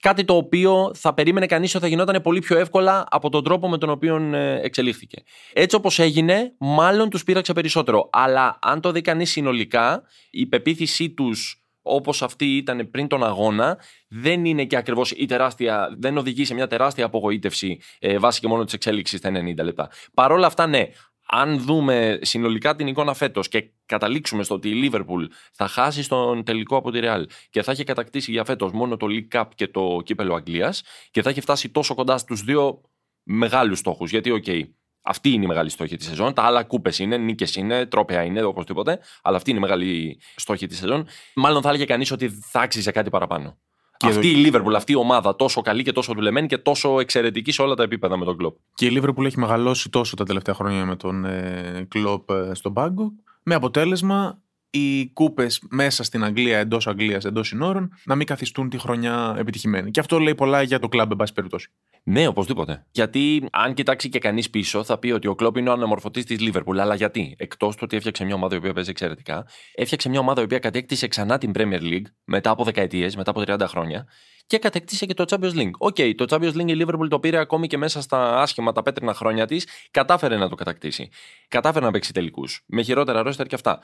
Κάτι 0.01 0.25
το 0.25 0.37
οποίο 0.37 0.91
θα 0.95 1.15
περίμενε 1.15 1.47
κανείς 1.47 1.75
ότι 1.75 1.85
θα 1.85 1.91
γινόταν 1.91 2.23
πολύ 2.23 2.41
πιο 2.41 2.59
εύκολα 2.59 3.07
από 3.11 3.29
τον 3.29 3.45
τρόπο 3.45 3.69
με 3.69 3.79
τον 3.79 3.91
οποίο 3.91 4.17
ε, 4.17 4.61
εξελίχθηκε. 4.63 5.23
Έτσι 5.53 5.77
όπως 5.77 5.99
έγινε, 5.99 6.55
μάλλον 6.59 7.11
τους 7.11 7.25
πείραξε 7.25 7.53
περισσότερο. 7.53 8.09
Αλλά 8.13 8.59
αν 8.63 8.81
το 8.81 8.93
δει 8.93 9.01
κανείς 9.01 9.31
συνολικά, 9.31 10.03
η 10.31 10.47
πεποίθησή 10.47 11.11
τους 11.11 11.62
όπως 11.83 12.23
αυτή 12.23 12.57
ήταν 12.57 12.91
πριν 12.91 13.09
τον 13.09 13.25
αγώνα, 13.25 13.79
δεν 14.09 14.45
είναι 14.45 14.65
και 14.65 14.77
ακριβώς 14.77 15.11
η 15.11 15.27
τεράστια, 15.27 15.95
δεν 15.99 16.17
οδηγεί 16.17 16.45
σε 16.45 16.55
μια 16.55 16.67
τεράστια 16.67 17.05
απογοήτευση 17.05 17.81
ε, 17.99 18.19
βάσει 18.19 18.41
και 18.41 18.49
μόνο 18.49 18.65
της 18.65 18.75
εξέλιξης 18.75 19.19
στα 19.19 19.31
90 19.31 19.57
λεπτά. 19.57 19.91
Παρ' 20.15 20.33
όλα 20.33 20.47
αυτά, 20.47 20.67
ναι, 20.67 20.89
αν 21.35 21.59
δούμε 21.59 22.19
συνολικά 22.23 22.77
την 22.77 22.87
εικόνα 22.87 23.15
φέτος 23.15 23.49
και 23.49 23.71
καταλήξουμε 23.87 24.43
στο 24.43 24.55
ότι 24.55 24.69
η 24.69 24.73
Λίβερπουλ 24.73 25.25
θα 25.53 25.69
χάσει 25.69 26.03
στον 26.03 26.45
τελικό 26.45 26.77
από 26.77 26.91
τη 26.91 27.01
Ρεάλ 27.01 27.29
και 27.51 27.63
θα 27.63 27.73
έχει 27.73 27.85
κατακτήσει 27.85 28.31
για 28.31 28.45
φέτος 28.45 28.73
μόνο 28.73 28.97
το 28.97 29.07
League 29.11 29.39
Cup 29.39 29.47
και 29.55 29.69
το 29.69 30.01
κύπελο 30.05 30.35
Αγγλίας 30.35 30.83
και 31.11 31.23
θα 31.23 31.31
έχει 31.31 31.41
φτάσει 31.41 31.69
τόσο 31.69 31.95
κοντά 31.95 32.19
στους 32.19 32.43
δύο 32.43 32.81
μεγάλους 33.23 33.79
στόχους. 33.79 34.11
Γιατί, 34.11 34.31
ok, 34.31 34.45
okay, 34.47 34.63
αυτοί 35.03 35.31
είναι 35.31 35.45
οι 35.45 35.47
μεγάλοι 35.47 35.71
στόχοι 35.71 35.97
της 35.97 36.07
σεζόν. 36.07 36.35
Τα 36.35 36.43
άλλα 36.43 36.65
κούπες 36.65 36.99
είναι, 36.99 37.17
νίκες 37.17 37.57
είναι, 37.57 37.87
τρόπαια 37.87 38.23
είναι, 38.23 38.43
οπωσδήποτε. 38.43 38.99
Αλλά 39.23 39.37
αυτοί 39.37 39.51
είναι 39.51 39.59
οι 39.59 39.63
μεγάλοι 39.63 40.21
στόχοι 40.37 40.67
της 40.67 40.79
σεζόν. 40.79 41.07
Μάλλον 41.35 41.63
θα 41.63 41.69
έλεγε 41.69 41.85
κανείς 41.85 42.11
ότι 42.11 42.29
θα 42.29 42.61
άξιζε 42.61 42.91
κάτι 42.91 43.11
παραπάνω. 43.11 43.59
Και 43.97 44.09
αυτή 44.09 44.29
η 44.31 44.35
Λίβερπουλ, 44.35 44.75
αυτή 44.75 44.93
η 44.93 44.95
ομάδα 44.95 45.37
τόσο 45.37 45.61
καλή 45.61 45.83
και 45.83 45.93
τόσο 45.93 46.13
δουλεμένη 46.15 46.47
και 46.47 46.59
τόσο 46.59 47.01
εξαιρετική 47.01 47.53
σε 47.53 47.63
όλα 47.63 47.75
τα 47.75 47.83
επίπεδα 47.83 48.17
με 48.17 48.25
τον 48.25 48.37
Κλοπ. 48.37 48.57
Και 48.75 48.87
η 48.87 48.91
Λίβερπουλ 48.91 49.27
έχει 49.27 49.39
μεγαλώσει 49.39 49.89
τόσο 49.91 50.17
τα 50.17 50.25
τελευταία 50.25 50.55
χρόνια 50.55 50.85
με 50.85 50.97
τον 50.97 51.25
ε, 51.25 51.87
Κλοπ 51.89 52.31
ε, 52.31 52.55
στον 52.55 52.73
πάγκο. 52.73 53.13
Με 53.43 53.55
αποτέλεσμα 53.55 54.43
οι 54.75 55.07
κούπες 55.07 55.63
μέσα 55.71 56.03
στην 56.03 56.25
Αγγλία, 56.25 56.59
εντός 56.59 56.87
Αγγλίας, 56.87 57.25
εντός 57.25 57.49
συνόρων, 57.49 57.93
να 58.05 58.15
μην 58.15 58.27
καθιστούν 58.27 58.69
τη 58.69 58.79
χρονιά 58.79 59.35
επιτυχημένη. 59.39 59.91
Και 59.91 60.01
αυτό 60.01 60.19
λέει 60.19 60.35
πολλά 60.35 60.63
για 60.63 60.79
το 60.79 60.89
κλαμπ, 60.89 61.11
εν 61.11 61.17
πάση 61.17 61.33
περιπτώσει. 61.33 61.69
Ναι, 62.05 62.27
οπωσδήποτε. 62.27 62.87
Γιατί 62.91 63.49
αν 63.53 63.75
κοιτάξει 63.75 64.09
και 64.09 64.19
κανείς 64.19 64.51
πίσω, 64.51 64.85
θα 64.85 64.99
πει 64.99 65.11
ότι 65.11 65.27
ο 65.29 65.35
Κλόπ 65.35 65.57
είναι 65.57 65.69
ο 65.69 65.73
αναμορφωτής 65.73 66.25
της 66.25 66.41
Λίβερπουλ. 66.41 66.81
Αλλά 66.81 66.95
γιατί, 66.95 67.35
εκτός 67.39 67.75
του 67.75 67.81
ότι 67.85 67.97
έφτιαξε 67.97 68.25
μια 68.25 68.35
ομάδα 68.35 68.55
η 68.55 68.59
οποία 68.59 68.73
παίζει 68.73 68.91
εξαιρετικά, 68.91 69.47
έφτιαξε 69.75 70.09
μια 70.09 70.21
ομάδα 70.21 70.41
η 70.41 70.45
οποία 70.45 70.59
κατέκτησε 70.59 71.09
ξανά 71.09 71.39
την 71.39 71.51
Premier 71.55 71.81
League 71.81 72.07
μετά 72.25 72.51
από 72.51 72.65
δεκαετίες, 72.65 73.17
μετά 73.17 73.31
από 73.31 73.43
30 73.47 73.61
χρόνια 73.69 74.07
και 74.47 74.59
κατέκτησε 74.59 75.07
και 75.07 75.15
το 75.15 75.25
Champions 75.29 75.55
League. 75.55 75.71
Ok, 75.79 75.95
okay, 75.99 76.13
το 76.15 76.25
Champions 76.29 76.55
League 76.55 76.69
η 76.69 76.85
Liverpool 76.85 77.09
το 77.09 77.19
πήρε 77.19 77.39
ακόμη 77.39 77.67
και 77.67 77.79
μέσα 77.79 78.01
στα 78.01 78.41
άσχημα 78.41 78.73
τα 78.73 78.83
πέτρινα 78.83 79.15
χρόνια 79.15 79.47
της, 79.47 79.67
κατάφερε 79.91 80.37
να 80.37 80.49
το 80.49 80.55
κατακτήσει. 80.55 81.09
Κατάφερε 81.49 81.85
να 81.85 81.91
παίξει 81.91 82.13
τελικούς. 82.13 82.63
Με 82.67 82.83
χειρότερα 82.83 83.23
ρόστερ 83.23 83.47
και 83.47 83.55
αυτά. 83.55 83.81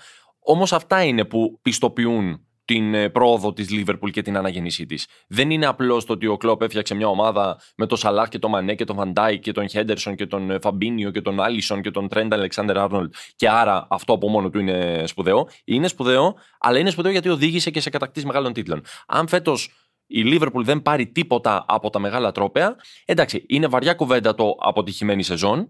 Όμως 0.50 0.72
αυτά 0.72 1.04
είναι 1.04 1.24
που 1.24 1.58
πιστοποιούν 1.62 2.40
την 2.64 2.94
ε, 2.94 3.08
πρόοδο 3.08 3.52
της 3.52 3.70
Λίβερπουλ 3.70 4.10
και 4.10 4.22
την 4.22 4.36
αναγέννησή 4.36 4.86
της. 4.86 5.06
Δεν 5.28 5.50
είναι 5.50 5.66
απλώς 5.66 6.04
το 6.04 6.12
ότι 6.12 6.26
ο 6.26 6.36
Κλόπ 6.36 6.62
έφτιαξε 6.62 6.94
μια 6.94 7.08
ομάδα 7.08 7.60
με 7.76 7.86
τον 7.86 7.98
Σαλάχ 7.98 8.28
και 8.28 8.38
τον 8.38 8.50
Μανέ 8.50 8.74
και 8.74 8.84
τον 8.84 8.96
Φαν 8.96 9.15
Ντάικ 9.15 9.38
και 9.38 9.52
τον 9.52 9.68
Χέντερσον 9.68 10.16
και 10.16 10.26
τον 10.26 10.50
ε, 10.50 10.58
Φαμπίνιο 10.60 11.10
και 11.10 11.20
τον 11.20 11.40
Άλισον 11.40 11.82
και 11.82 11.90
τον 11.90 12.08
Τρεντ 12.08 12.36
Αλεξάντερ 12.36 12.78
Άρνολντ 12.78 13.14
και 13.36 13.48
άρα 13.48 13.86
αυτό 13.90 14.12
από 14.12 14.28
μόνο 14.28 14.50
του 14.50 14.58
είναι 14.58 15.02
σπουδαίο. 15.06 15.48
Είναι 15.64 15.88
σπουδαίο, 15.88 16.34
αλλά 16.58 16.78
είναι 16.78 16.90
σπουδαίο 16.90 17.12
γιατί 17.12 17.28
οδήγησε 17.28 17.70
και 17.70 17.80
σε 17.80 17.90
κατακτήσεις 17.90 18.26
μεγάλων 18.26 18.52
τίτλων. 18.52 18.82
Αν 19.06 19.28
φέτος 19.28 19.70
η 20.06 20.22
Λίβερπουλ 20.22 20.64
δεν 20.64 20.82
πάρει 20.82 21.06
τίποτα 21.06 21.64
από 21.68 21.90
τα 21.90 21.98
μεγάλα 21.98 22.32
τρόπαια, 22.32 22.76
εντάξει, 23.04 23.44
είναι 23.48 23.66
βαριά 23.66 23.94
κουβέντα 23.94 24.34
το 24.34 24.54
αποτυχημένη 24.58 25.22
σεζόν. 25.22 25.68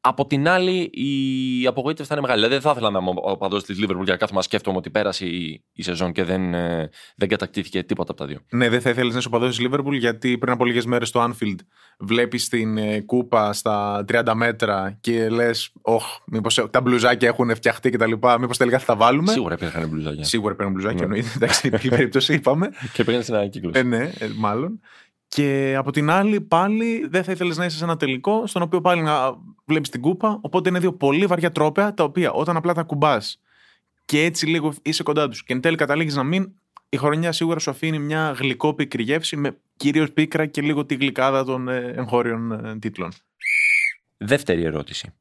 Από 0.00 0.26
την 0.26 0.48
άλλη, 0.48 0.90
η 0.92 1.66
απογοήτευση 1.66 2.08
θα 2.08 2.14
είναι 2.16 2.26
μεγάλη. 2.26 2.40
Δηλαδή, 2.40 2.54
δεν 2.54 2.72
θα 2.72 2.78
ήθελα 2.78 2.90
να 2.90 2.98
είμαι 2.98 3.20
ο 3.22 3.36
παδός 3.36 3.64
της 3.64 3.78
Λίβερπουλ 3.78 4.04
για 4.04 4.16
κάθομαι 4.16 4.38
να 4.38 4.44
σκέφτομαι 4.44 4.76
ότι 4.76 4.90
πέρασε 4.90 5.26
η, 5.26 5.64
η 5.72 5.82
σεζόν 5.82 6.12
και 6.12 6.24
δεν, 6.24 6.54
ε, 6.54 6.90
δεν 7.16 7.28
κατακτήθηκε 7.28 7.82
τίποτα 7.82 8.12
από 8.12 8.20
τα 8.20 8.26
δύο. 8.26 8.38
Ναι, 8.50 8.68
δεν 8.68 8.80
θα 8.80 8.90
ήθελες 8.90 9.12
να 9.12 9.18
είσαι 9.18 9.28
ο 9.28 9.30
παδός 9.30 9.48
της 9.48 9.58
Λίβερπουλ 9.58 9.96
γιατί 9.96 10.38
πριν 10.38 10.52
από 10.52 10.64
λίγες 10.64 10.86
μέρες 10.86 11.08
στο 11.08 11.30
Anfield 11.30 11.56
βλέπεις 11.98 12.48
την 12.48 12.78
ε, 12.78 13.00
κούπα 13.00 13.52
στα 13.52 14.04
30 14.12 14.32
μέτρα 14.34 14.98
και 15.00 15.28
λες, 15.28 15.72
Ωχ, 15.82 16.04
μήπως 16.26 16.66
τα 16.70 16.80
μπλουζάκια 16.80 17.28
έχουν 17.28 17.54
φτιαχτεί 17.54 17.90
κτλ. 17.90 18.12
Μήπως 18.40 18.56
τελικά 18.56 18.78
θα 18.78 18.84
τα 18.84 18.96
βάλουμε; 18.96 19.32
Σίγουρα 19.32 19.54
υπήρχαν 19.54 19.88
μπλουζάκια. 19.88 20.24
Σίγουρα 20.24 20.52
υπήρχαν 20.52 20.74
μπλουζάκια, 20.74 21.06
ναι. 21.06 21.16
εννοείται. 21.16 21.30
Εντάξει, 21.36 21.66
υπήρχε 21.66 21.88
περίπτωση, 21.88 22.34
είπαμε. 22.34 22.70
και 22.92 23.04
πήγαν 23.04 23.22
στην 23.22 23.34
ανακύκλωση. 23.34 23.78
Ε, 23.78 23.82
ναι, 23.82 24.10
ε, 24.18 24.28
μάλλον. 24.36 24.80
Και 25.28 25.74
από 25.78 25.92
την 25.92 26.10
άλλη, 26.10 26.40
πάλι 26.40 27.06
δεν 27.10 27.24
θα 27.24 27.32
ήθελες 27.32 27.56
να 27.56 27.64
είσαι 27.64 27.76
σε 27.76 27.84
ένα 27.84 27.96
τελικό, 27.96 28.46
στον 28.46 28.62
οποίο 28.62 28.80
πάλι 28.80 29.02
να 29.02 29.36
βλέπεις 29.64 29.88
την 29.88 30.00
κούπα. 30.00 30.38
Οπότε 30.40 30.68
είναι 30.68 30.78
δύο 30.78 30.92
πολύ 30.92 31.26
βαριά 31.26 31.52
τρόπια, 31.52 31.94
τα 31.94 32.04
οποία 32.04 32.32
όταν 32.32 32.56
απλά 32.56 32.72
τα 32.72 32.82
κουμπάς 32.82 33.40
και 34.08 34.24
έτσι 34.24 34.46
λίγο 34.46 34.74
είσαι 34.82 35.02
κοντά 35.02 35.28
τους 35.28 35.44
και 35.44 35.52
εν 35.52 35.60
τέλει 35.60 35.76
καταλήγεις 35.76 36.14
να 36.14 36.22
μην, 36.22 36.54
η 36.88 36.96
χρονιά 36.96 37.32
σίγουρα 37.32 37.58
σου 37.58 37.70
αφήνει 37.70 37.98
μια 37.98 38.34
γλυκό 38.38 38.74
πικρή 38.74 39.02
γεύση 39.02 39.36
με 39.36 39.56
κυρίως 39.76 40.12
πίκρα 40.12 40.46
και 40.46 40.62
λίγο 40.62 40.84
τη 40.86 40.94
γλυκάδα 40.94 41.44
των 41.44 41.68
ε, 41.68 41.92
εγχώριων 41.96 42.52
ε, 42.52 42.78
τίτλων. 42.78 43.12
Δεύτερη 44.16 44.62
ερώτηση. 44.62 45.12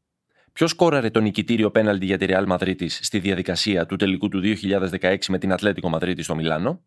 Ποιος 0.54 0.74
κόραρε 0.74 1.10
το 1.10 1.20
νικητήριο 1.20 1.72
πέναλτι 1.72 2.06
για 2.06 2.18
τη 2.18 2.26
Real 2.30 2.48
Madrid 2.48 2.86
στη 2.88 3.20
διαδικασία 3.20 3.86
του 3.86 3.96
τελικού 3.96 4.28
του 4.28 4.42
2016 5.02 5.18
με 5.28 5.38
την 5.38 5.52
Ατλέτικο 5.52 5.90
Μαδρίτη 5.90 6.24
στο 6.24 6.36
Μιλάνο; 6.36 6.82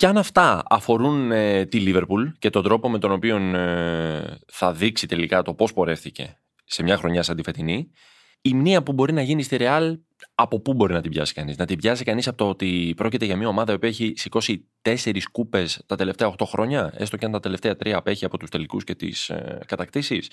Και 0.00 0.06
αν 0.06 0.18
αυτά 0.18 0.62
αφορούν 0.68 1.32
ε, 1.32 1.64
τη 1.66 1.80
Λίβερπουλ 1.80 2.28
και 2.38 2.50
τον 2.50 2.62
τρόπο 2.62 2.90
με 2.90 2.98
τον 2.98 3.12
οποίο 3.12 3.36
ε, 3.36 4.38
θα 4.46 4.72
δείξει 4.72 5.06
τελικά 5.06 5.42
το 5.42 5.54
πώς 5.54 5.72
πορεύθηκε 5.72 6.40
σε 6.64 6.82
μια 6.82 6.96
χρονιά 6.96 7.22
σαν 7.22 7.36
τη 7.36 7.42
φετινή, 7.42 7.90
η 8.40 8.54
μνήμα 8.54 8.82
που 8.82 8.92
μπορεί 8.92 9.12
να 9.12 9.22
γίνει 9.22 9.42
στη 9.42 9.56
Ρεάλ, 9.56 9.98
από 10.34 10.60
πού 10.60 10.74
μπορεί 10.74 10.92
να 10.92 11.00
την 11.00 11.10
πιάσει 11.10 11.34
κανείς; 11.34 11.56
Να 11.56 11.66
την 11.66 11.78
πιάσει 11.78 12.04
κανείς 12.04 12.28
από 12.28 12.36
το 12.36 12.48
ότι 12.48 12.92
πρόκειται 12.96 13.24
για 13.24 13.36
μια 13.36 13.48
ομάδα 13.48 13.78
που 13.78 13.86
έχει 13.86 14.12
σηκώσει 14.16 14.68
τέσσερις 14.82 15.28
κούπες 15.28 15.82
τα 15.86 15.96
τελευταία 15.96 16.34
8 16.38 16.44
χρόνια, 16.46 16.92
έστω 16.96 17.16
και 17.16 17.24
αν 17.24 17.32
τα 17.32 17.40
τελευταία 17.40 17.76
τρία 17.76 17.96
απέχει 17.96 18.24
από 18.24 18.38
τους 18.38 18.50
τελικούς 18.50 18.84
και 18.84 18.94
τις 18.94 19.28
ε, 19.28 19.60
κατακτήσεις; 19.66 20.30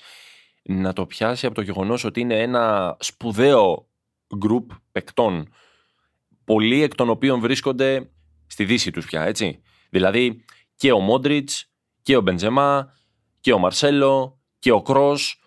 Να 0.62 0.92
το 0.92 1.06
πιάσει 1.06 1.46
από 1.46 1.54
το 1.54 1.60
γεγονός 1.60 2.04
ότι 2.04 2.20
είναι 2.20 2.42
ένα 2.42 2.96
σπουδαίο 3.00 3.88
γκρουπ 4.36 4.70
παικτών, 4.92 5.52
πολλοί 6.44 6.82
εκ 6.82 6.94
των 6.94 7.08
οποίων 7.08 7.40
βρίσκονται 7.40 8.10
στη 8.48 8.64
δύση 8.64 8.90
τους 8.90 9.06
πια, 9.06 9.22
έτσι. 9.22 9.62
Δηλαδή 9.90 10.44
και 10.76 10.92
ο 10.92 10.98
Μόντριτς 10.98 11.70
και 12.02 12.16
ο 12.16 12.20
Μπεντζεμά 12.20 12.94
και 13.40 13.52
ο 13.52 13.58
Μαρσέλο 13.58 14.40
και 14.58 14.70
ο 14.70 14.82
Κρός 14.82 15.42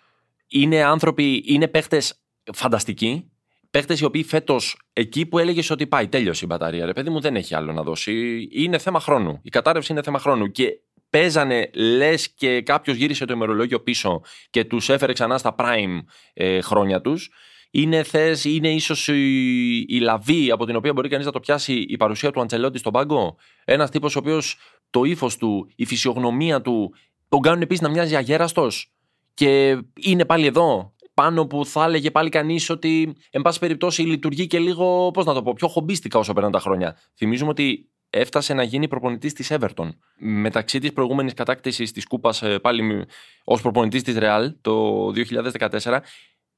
είναι 0.48 0.82
άνθρωποι, 0.82 1.42
είναι 1.46 1.68
παίχτες 1.68 2.22
φανταστικοί. 2.52 3.26
Παίχτες 3.70 4.00
οι 4.00 4.04
οποίοι 4.04 4.24
φέτος 4.24 4.80
εκεί 4.92 5.26
που 5.26 5.38
έλεγες 5.38 5.70
ότι 5.70 5.86
πάει, 5.86 6.08
τέλειωσε 6.08 6.44
η 6.44 6.46
μπαταρία, 6.50 6.86
ρε 6.86 6.92
παιδί 6.92 7.10
μου, 7.10 7.20
δεν 7.20 7.36
έχει 7.36 7.54
άλλο 7.54 7.72
να 7.72 7.82
δώσει. 7.82 8.48
Είναι 8.50 8.78
θέμα 8.78 9.00
χρόνου. 9.00 9.40
Η 9.42 9.48
κατάρρευση 9.48 9.92
είναι 9.92 10.02
θέμα 10.02 10.18
χρόνου. 10.18 10.50
Και 10.50 10.80
παίζανε 11.10 11.70
λες 11.74 12.34
και 12.34 12.62
κάποιος 12.62 12.96
γύρισε 12.96 13.24
το 13.24 13.32
ημερολόγιο 13.32 13.80
πίσω 13.80 14.20
και 14.50 14.64
τους 14.64 14.88
έφερε 14.88 15.12
ξανά 15.12 15.38
στα 15.38 15.54
prime 15.58 15.98
ε, 16.32 16.60
χρόνια 16.60 17.00
τους. 17.00 17.30
Είναι 17.74 18.02
θες, 18.02 18.44
είναι 18.44 18.68
ίσως 18.72 19.08
η, 19.08 19.84
η 19.88 19.98
λαβή 20.00 20.50
από 20.50 20.66
την 20.66 20.76
οποία 20.76 20.92
μπορεί 20.92 21.08
κανείς 21.08 21.26
να 21.26 21.32
το 21.32 21.40
πιάσει 21.40 21.74
η 21.74 21.96
παρουσία 21.96 22.30
του 22.30 22.40
Αντσελότη 22.40 22.78
στον 22.78 22.92
πάγκο; 22.92 23.36
Ένας 23.64 23.90
τύπος 23.90 24.16
ο 24.16 24.18
οποίος 24.18 24.56
το 24.90 25.04
ύφος 25.04 25.36
του, 25.36 25.70
η 25.76 25.84
φυσιογνωμία 25.84 26.60
του 26.60 26.94
τον 27.28 27.40
κάνουν 27.40 27.62
επίσης 27.62 27.82
να 27.82 27.88
μοιάζει 27.88 28.16
αγέραστος; 28.16 28.92
Και 29.34 29.78
είναι 30.00 30.24
πάλι 30.24 30.46
εδώ 30.46 30.94
πάνω 31.14 31.46
που 31.46 31.66
θα 31.66 31.84
έλεγε 31.84 32.10
πάλι 32.10 32.28
κανείς 32.28 32.70
ότι, 32.70 33.14
εν 33.30 33.42
πάση 33.42 33.58
περιπτώσει, 33.58 34.02
λειτουργεί 34.02 34.46
και 34.46 34.58
λίγο, 34.58 35.10
πώς 35.10 35.24
να 35.24 35.34
το 35.34 35.42
πω, 35.42 35.52
πιο 35.52 35.68
χομπίστικα 35.68 36.18
όσο 36.18 36.32
περνάνε 36.32 36.54
τα 36.54 36.60
χρόνια. 36.60 36.96
Θυμίζουμε 37.16 37.50
ότι 37.50 37.88
έφτασε 38.10 38.54
να 38.54 38.62
γίνει 38.62 38.88
προπονητής 38.88 39.32
της 39.32 39.52
Everton. 39.52 39.88
Μεταξύ 40.18 40.78
της 40.78 40.92
προηγούμενης 40.92 41.34
κατάκτησης 41.34 41.92
της 41.92 42.06
Κούπας, 42.06 42.42
ε, 42.42 42.58
πάλι 42.58 43.06
ως 43.44 43.62
προπονητής 43.62 44.02
της 44.02 44.16
Real 44.18 44.54
το 44.60 45.10
2014, 45.10 46.02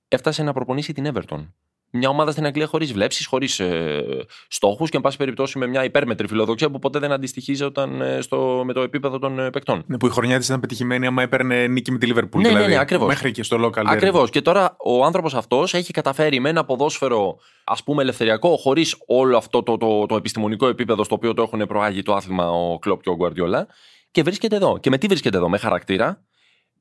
έφτασε 0.08 0.42
να 0.42 0.52
προπονήσει 0.52 0.92
την 0.92 1.12
Everton 1.14 1.46
μια 1.96 2.08
ομάδα 2.08 2.30
στην 2.30 2.46
Αγγλία 2.46 2.66
χωρίς 2.66 2.92
βλέψεις, 2.92 3.26
χωρίς 3.26 3.60
ε, 3.60 4.04
στόχους 4.48 4.90
και, 4.90 4.96
εν 4.96 5.02
πάση 5.02 5.16
περιπτώσει, 5.16 5.58
με 5.58 5.66
μια 5.66 5.84
υπέρμετρη 5.84 6.26
φιλοδοξία 6.26 6.70
που 6.70 6.78
ποτέ 6.78 6.98
δεν 6.98 7.12
αντιστοιχίζονταν 7.12 8.00
ε, 8.00 8.20
στο, 8.20 8.62
με 8.64 8.72
το 8.72 8.80
επίπεδο 8.80 9.18
των 9.18 9.38
ε, 9.38 9.50
παικτών. 9.50 9.84
Ναι, 9.86 9.96
που 9.96 10.06
η 10.06 10.10
χρονιά 10.10 10.38
της 10.38 10.46
ήταν 10.46 10.60
πετυχημένη 10.60 11.06
άμα 11.06 11.22
έπαιρνε 11.22 11.66
νίκη 11.66 11.92
με 11.92 11.98
τη 11.98 12.10
Liverpool. 12.10 12.40
Ναι, 12.40 12.48
δηλαδή, 12.48 12.66
ναι, 12.66 12.74
ναι, 12.74 12.78
ακριβώς. 12.78 13.08
Μέχρι 13.08 13.30
και 13.30 13.42
στο 13.42 13.66
local. 13.66 13.82
Ακριβώς. 13.86 14.30
Και 14.30 14.42
τώρα 14.42 14.76
ο 14.78 15.04
άνθρωπος 15.04 15.34
αυτός 15.34 15.74
έχει 15.74 15.92
καταφέρει 15.92 16.40
με 16.40 16.48
ένα 16.48 16.64
ποδόσφαιρο 16.64 17.36
ας 17.64 17.82
πούμε 17.82 18.02
ελευθεριακό, 18.02 18.56
χωρίς 18.56 18.96
όλο 19.06 19.36
αυτό 19.36 19.62
το, 19.62 19.76
το, 19.76 19.86
το, 19.86 20.06
το 20.06 20.16
επιστημονικό 20.16 20.66
επίπεδο 20.66 21.04
στο 21.04 21.14
οποίο 21.14 21.34
το 21.34 21.42
έχουν 21.42 21.66
προάγει 21.66 22.02
το 22.02 22.14
άθλημα 22.14 22.50
ο 22.50 22.78
Κλοπ 22.78 23.02
και 23.02 23.10
ο 23.10 23.14
Γκουαρδιόλα. 23.14 23.66
Και 24.10 24.22
βρίσκεται 24.22 24.56
εδώ. 24.56 24.78
Και 24.78 24.90
με 24.90 24.98
τι 24.98 25.06
βρίσκεται 25.06 25.36
εδώ, 25.36 25.48
με 25.48 25.58
χαρακτήρα, 25.58 26.24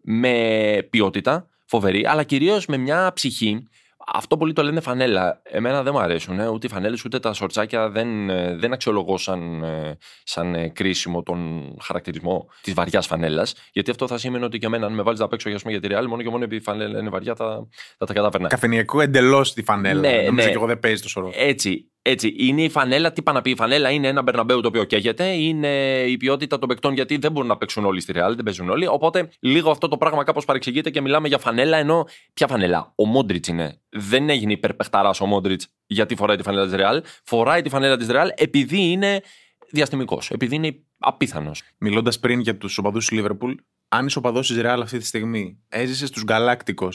με 0.01 0.87
ποιότητα 0.89 1.47
φοβερή, 1.73 2.05
αλλά 2.07 2.23
κυρίως 2.23 2.65
με 2.65 2.77
μια 2.77 3.11
ψυχή 3.13 3.67
αυτό 4.07 4.37
πολύ 4.37 4.53
το 4.53 4.63
λένε 4.63 4.79
φανέλα. 4.79 5.41
Εμένα 5.43 5.83
δεν 5.83 5.93
μου 5.95 5.99
αρέσουν. 5.99 6.39
Ε. 6.39 6.47
Ούτε 6.47 6.67
οι 6.67 6.69
φανέλες 6.69 7.05
ούτε 7.05 7.19
τα 7.19 7.33
σορτσάκια 7.33 7.89
δεν, 7.89 8.29
ε, 8.29 8.55
δεν 8.55 8.73
αξιολογώ 8.73 9.17
σαν, 9.17 9.63
ε, 9.63 9.97
σαν 10.23 10.55
ε, 10.55 10.69
κρίσιμο 10.69 11.23
τον 11.23 11.73
χαρακτηρισμό 11.81 12.47
της 12.61 12.73
βαριάς 12.73 13.07
φανέλας. 13.07 13.55
Γιατί 13.71 13.91
αυτό 13.91 14.07
θα 14.07 14.17
σημαίνει 14.17 14.43
ότι 14.43 14.57
και 14.57 14.65
εμένα, 14.65 14.85
αν 14.85 14.93
με 14.93 15.01
βάλεις 15.01 15.19
να 15.19 15.27
παίξω 15.27 15.49
για, 15.49 15.59
για 15.63 15.79
τη 15.79 15.87
Real, 15.91 16.05
μόνο 16.07 16.21
και 16.21 16.29
μόνο 16.29 16.43
επειδή 16.43 16.61
η 16.61 16.63
φανέλα 16.63 16.99
είναι 16.99 17.09
βαριά, 17.09 17.35
θα, 17.35 17.67
θα 17.97 18.05
τα 18.05 18.13
καταφέρνα. 18.13 18.47
Καφενιακό 18.47 19.01
εντελώς 19.01 19.53
τη 19.53 19.63
φανέλα. 19.63 19.99
Ναι, 19.99 20.15
Νομίζω 20.15 20.33
ναι. 20.33 20.43
και 20.43 20.57
εγώ 20.57 20.65
δεν 20.65 20.79
παίζει 20.79 21.01
το 21.01 21.09
σωρό. 21.09 21.31
Έτσι. 21.33 21.92
Έτσι, 22.05 22.35
είναι 22.37 22.63
η 22.63 22.69
φανέλα, 22.69 23.13
τι 23.13 23.21
πάνε 23.21 23.37
να 23.37 23.43
πει 23.43 23.51
η 23.51 23.55
φανέλα, 23.55 23.89
είναι 23.89 24.07
ένα 24.07 24.21
Μπερναμπέου 24.21 24.61
το 24.61 24.67
οποίο 24.67 24.83
καίγεται, 24.83 25.25
είναι 25.25 26.01
η 26.07 26.17
ποιότητα 26.17 26.59
των 26.59 26.67
παικτών 26.67 26.93
γιατί 26.93 27.17
δεν 27.17 27.31
μπορούν 27.31 27.49
να 27.49 27.57
παίξουν 27.57 27.85
όλοι 27.85 28.01
στη 28.01 28.13
Real, 28.15 28.31
δεν 28.35 28.43
παίζουν 28.43 28.69
όλοι. 28.69 28.87
Οπότε 28.87 29.29
λίγο 29.39 29.71
αυτό 29.71 29.87
το 29.87 29.97
πράγμα 29.97 30.23
κάπως 30.23 30.45
παρεξηγείται 30.45 30.89
και 30.89 31.01
μιλάμε 31.01 31.27
για 31.27 31.37
φανέλα, 31.37 31.77
ενώ 31.77 32.07
ποια 32.33 32.47
φανέλα; 32.47 32.93
Ο 32.95 33.05
Μόντριτς 33.05 33.47
είναι. 33.47 33.81
Δεν 33.89 34.29
έγινε 34.29 34.51
υπερπεχταράς 34.51 35.21
ο 35.21 35.25
Μόντριτς 35.25 35.67
γιατί 35.85 36.15
φοράει 36.15 36.37
τη 36.37 36.43
φανέλα 36.43 36.65
της 36.65 36.75
Real. 36.77 36.99
Φοράει 37.23 37.61
τη 37.61 37.69
φανέλα 37.69 37.97
της 37.97 38.07
Real 38.09 38.27
επειδή 38.35 38.77
είναι 38.77 39.21
διαστημικός, 39.69 40.29
επειδή 40.29 40.55
είναι 40.55 40.83
απίθανος. 40.97 41.63
Μιλώντας 41.77 42.19
πριν 42.19 42.39
για 42.39 42.57
τους 42.57 42.77
οπαδούς 42.77 43.05
της 43.07 43.17
Λίβερπουλ, 43.17 43.53
αν 43.87 44.05
είσαι 44.05 44.17
οπαδός 44.17 44.47
της 44.47 44.57
Real 44.59 44.79
αυτή 44.81 44.97
τη 44.97 45.05
στιγμή, 45.05 45.59
έζησες 45.69 46.07
στου 46.07 46.21
Γκαλάκτικο 46.21 46.89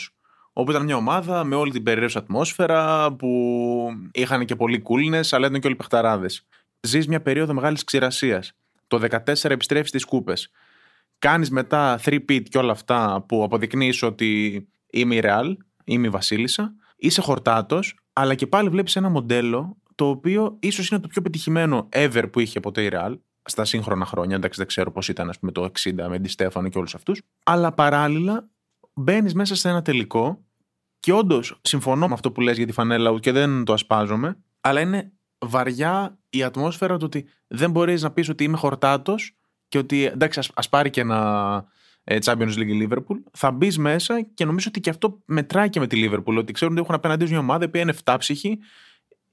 όπου 0.61 0.71
ήταν 0.71 0.85
μια 0.85 0.97
ομάδα 0.97 1.45
με 1.45 1.55
όλη 1.55 1.71
την 1.73 1.83
περίεργη 1.83 2.19
ατμόσφαιρα 2.19 3.13
που 3.13 3.29
είχαν 4.13 4.45
και 4.45 4.57
πολλοί 4.57 4.81
κούλινε, 4.81 5.21
αλλά 5.31 5.47
ήταν 5.47 5.61
και 5.61 5.67
όλοι 5.67 5.77
παιχταράδες. 5.77 6.47
Ζεις 6.81 7.07
μια 7.07 7.23
περίοδο 7.23 7.55
μεγάλης 7.55 7.85
ξηρασίας. 7.85 8.53
Το 8.87 8.99
14 8.99 9.51
επιστρέφεις 9.51 9.89
στις 9.89 10.05
κούπες. 10.05 10.51
Κάνεις 11.19 11.51
μετά 11.51 12.01
3-pit 12.05 12.43
και 12.43 12.59
όλα 12.59 12.73
αυτά 12.73 13.25
που 13.29 13.43
αποδεικνύεις 13.43 14.03
ότι 14.03 14.69
είμαι 14.91 15.15
η 15.15 15.21
Real, 15.25 15.57
είμαι 15.85 16.07
η 16.07 16.11
Βασίλισσα. 16.11 16.75
Είσαι 16.97 17.21
χορτάτος, 17.21 17.99
αλλά 18.13 18.35
και 18.35 18.47
πάλι 18.47 18.69
βλέπεις 18.69 18.97
ένα 18.97 19.09
μοντέλο 19.09 19.77
το 19.95 20.09
οποίο 20.09 20.57
ίσως 20.61 20.91
είναι 20.91 21.01
το 21.01 21.09
πιο 21.09 21.23
πετυχημένο 21.23 21.89
ever 21.93 22.25
που 22.33 22.41
είχε 22.41 22.61
ποτέ 22.61 22.83
η 22.83 22.91
Real 22.93 23.15
στα 23.43 23.65
σύγχρονα 23.65 24.05
χρόνια. 24.05 24.37
Εντάξει, 24.37 24.59
δεν 24.59 24.69
ξέρω 24.69 24.93
πώς 24.93 25.09
ήταν 25.09 25.29
ας 25.29 25.39
πούμε, 25.39 25.53
το 25.53 25.65
60 25.65 26.09
με 26.09 26.19
τη 26.19 26.29
Στέφανο 26.29 26.69
και 26.69 26.79
όλους 26.79 26.95
αυτούς. 26.95 27.23
Αλλά 27.45 27.73
παράλληλα 27.73 28.49
μπαίνεις 28.95 29.35
μέσα 29.35 29.55
σε 29.55 29.69
ένα 29.69 29.83
τελικό 29.83 30.43
και 31.01 31.13
όντως 31.13 31.59
συμφωνώ 31.63 32.09
με 32.09 32.15
αυτό 32.15 32.33
που 32.33 32.41
λες 32.41 32.57
για 32.57 32.67
τη 32.67 32.73
φανέλα 32.73 33.19
και 33.19 33.33
δεν 33.33 33.65
το 33.65 33.73
ασπάζομαι, 33.73 34.39
αλλά 34.61 34.81
είναι 34.81 35.13
βαριά 35.39 36.19
η 36.31 36.43
ατμόσφαιρα 36.43 36.97
του 36.97 37.05
ότι 37.05 37.29
δεν 37.47 37.71
μπορείς 37.71 38.03
να 38.03 38.11
πεις 38.11 38.29
ότι 38.29 38.45
είμαι 38.45 38.57
χορτάτος 38.57 39.37
και 39.69 39.79
ότι 39.79 40.05
εντάξει, 40.05 40.51
ας 40.55 40.69
πάρει 40.69 40.91
και 40.91 41.01
ένα 41.01 41.65
ε, 42.05 42.19
Champions 42.25 42.55
League 42.55 42.89
Liverpool, 42.89 43.17
θα 43.33 43.51
μπεις 43.51 43.79
μέσα 43.79 44.23
και 44.23 44.45
νομίζω 44.45 44.67
ότι 44.69 44.81
και 44.81 44.91
αυτό 44.91 45.23
μετράει 45.25 45.69
και 45.69 45.81
με 45.81 45.87
τη 45.87 46.09
Liverpool. 46.09 46.37
Ότι 46.37 46.53
ξέρουν 46.53 46.75
ότι 46.75 46.83
έχουν 46.83 46.95
απέναντί 46.95 47.25
μια 47.25 47.39
ομάδα 47.39 47.69
που 47.69 47.77
είναι 47.77 47.95
7 48.05 48.17
ψυχή, 48.19 48.59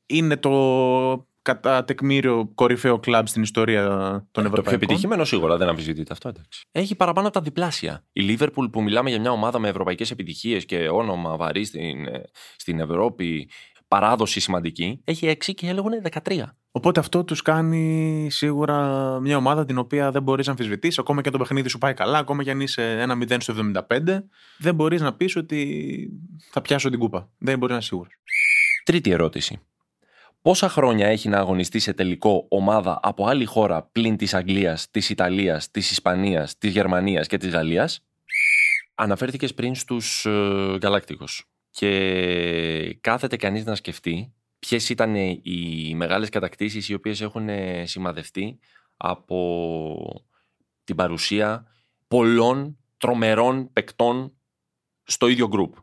είναι 0.06 0.38
το 0.38 1.28
κατά 1.46 1.84
τεκμήριο 1.84 2.52
κορυφαίο 2.56 3.00
κλαμπ 3.00 3.26
στην 3.26 3.42
ιστορία 3.42 3.84
των 4.32 4.46
Ευρωπαϊκών. 4.46 4.56
Το 4.56 4.62
πιο 4.62 4.74
επιτυχημένο 4.74 5.26
σίγουρα, 5.26 5.58
δεν 5.58 5.68
αμφισβητείται 5.68 6.14
αυτό. 6.14 6.28
Εντάξει. 6.28 6.66
Έχει 6.72 6.96
παραπάνω 6.96 7.28
από 7.28 7.36
τα 7.36 7.44
διπλάσια. 7.44 8.04
Η 8.12 8.22
Λίβερπουλ 8.22 8.66
που 8.66 8.84
μιλάμε 8.84 9.10
για 9.10 9.20
μια 9.20 9.32
ομάδα 9.32 9.60
με 9.60 9.70
ευρωπαϊκές 9.70 10.12
επιτυχίες 10.12 10.66
και 10.66 10.90
όνομα 10.90 11.38
βαρύ 11.38 11.66
στην, 11.66 12.06
ε, 12.06 12.24
στην 12.56 12.80
Ευρώπη, 12.80 13.50
παράδοση 13.88 14.40
σημαντική, 14.40 15.02
έχει 15.04 15.28
6 15.28 15.54
και 15.54 15.68
έλεγαν 15.68 16.02
13. 16.02 16.58
Οπότε 16.72 17.00
αυτό 17.00 17.24
τους 17.24 17.42
κάνει 17.42 18.28
σίγουρα 18.32 18.78
μια 19.20 19.38
ομάδα 19.38 19.66
την 19.66 19.78
οποία 19.78 20.12
δεν 20.12 20.24
μπορείς 20.24 20.46
να 20.46 20.52
αμφισβητήσεις. 20.52 21.00
Ακόμα 21.00 21.22
και 21.22 21.28
αν 21.28 21.34
το 21.34 21.40
παιχνίδι 21.40 21.70
σου 21.70 21.78
πάει 21.78 21.94
καλά, 21.94 22.18
ακόμα 22.18 22.44
και 22.44 22.52
αν 22.52 22.62
είσαι 22.62 23.00
ένα 23.00 23.16
0 23.16 23.36
στο 23.40 23.54
75, 23.54 24.28
δεν 24.58 24.76
μπορείς 24.76 25.02
να 25.02 25.14
πεις 25.14 25.36
ότι 25.36 26.10
θα 26.52 26.62
πιάσω 26.62 26.90
την 26.90 27.00
κούπα. 27.00 27.30
Δεν 27.38 27.58
μπορείς 27.58 27.74
να 27.74 27.80
είσαι 27.80 27.88
σίγουρος. 27.88 28.14
Τρίτη 28.84 29.10
ερώτηση. 29.10 29.60
Πόσα 30.46 30.70
χρόνια 30.70 31.08
έχει 31.08 31.30
να 31.30 31.38
αγωνιστεί 31.38 31.80
σε 31.80 31.94
τελικό 31.94 32.46
ομάδα 32.50 33.00
από 33.02 33.28
άλλη 33.28 33.46
χώρα 33.46 33.84
πλην 33.84 34.18
της 34.18 34.34
Αγγλίας, 34.34 34.92
της 34.92 35.10
Ιταλίας, 35.10 35.72
της 35.72 35.92
Ισπανίας, 35.92 36.58
της 36.58 36.72
Γερμανίας 36.72 37.28
και 37.28 37.38
της 37.38 37.50
Γαλλίας; 37.50 38.06
Αναφέρθηκες 38.96 39.54
πριν 39.54 39.76
στους 39.76 40.26
ε, 40.26 40.30
Γαλάκτικους 40.82 41.50
και 41.70 42.98
κάθεται 43.02 43.36
κανείς 43.36 43.66
να 43.66 43.76
σκεφτεί 43.76 44.34
ποιες 44.60 44.90
ήταν 44.90 45.16
οι 45.16 45.94
μεγάλες 45.96 46.30
κατακτήσεις 46.30 46.90
οι 46.90 46.94
οποίες 46.94 47.22
έχουν 47.22 47.50
σημαδευτεί 47.84 48.60
από 48.98 50.26
την 50.84 50.96
παρουσία 50.96 51.66
πολλών 52.08 52.78
τρομερών 52.98 53.74
παικτών 53.74 54.38
στο 55.04 55.28
ίδιο 55.28 55.48
γκρουπ. 55.48 55.76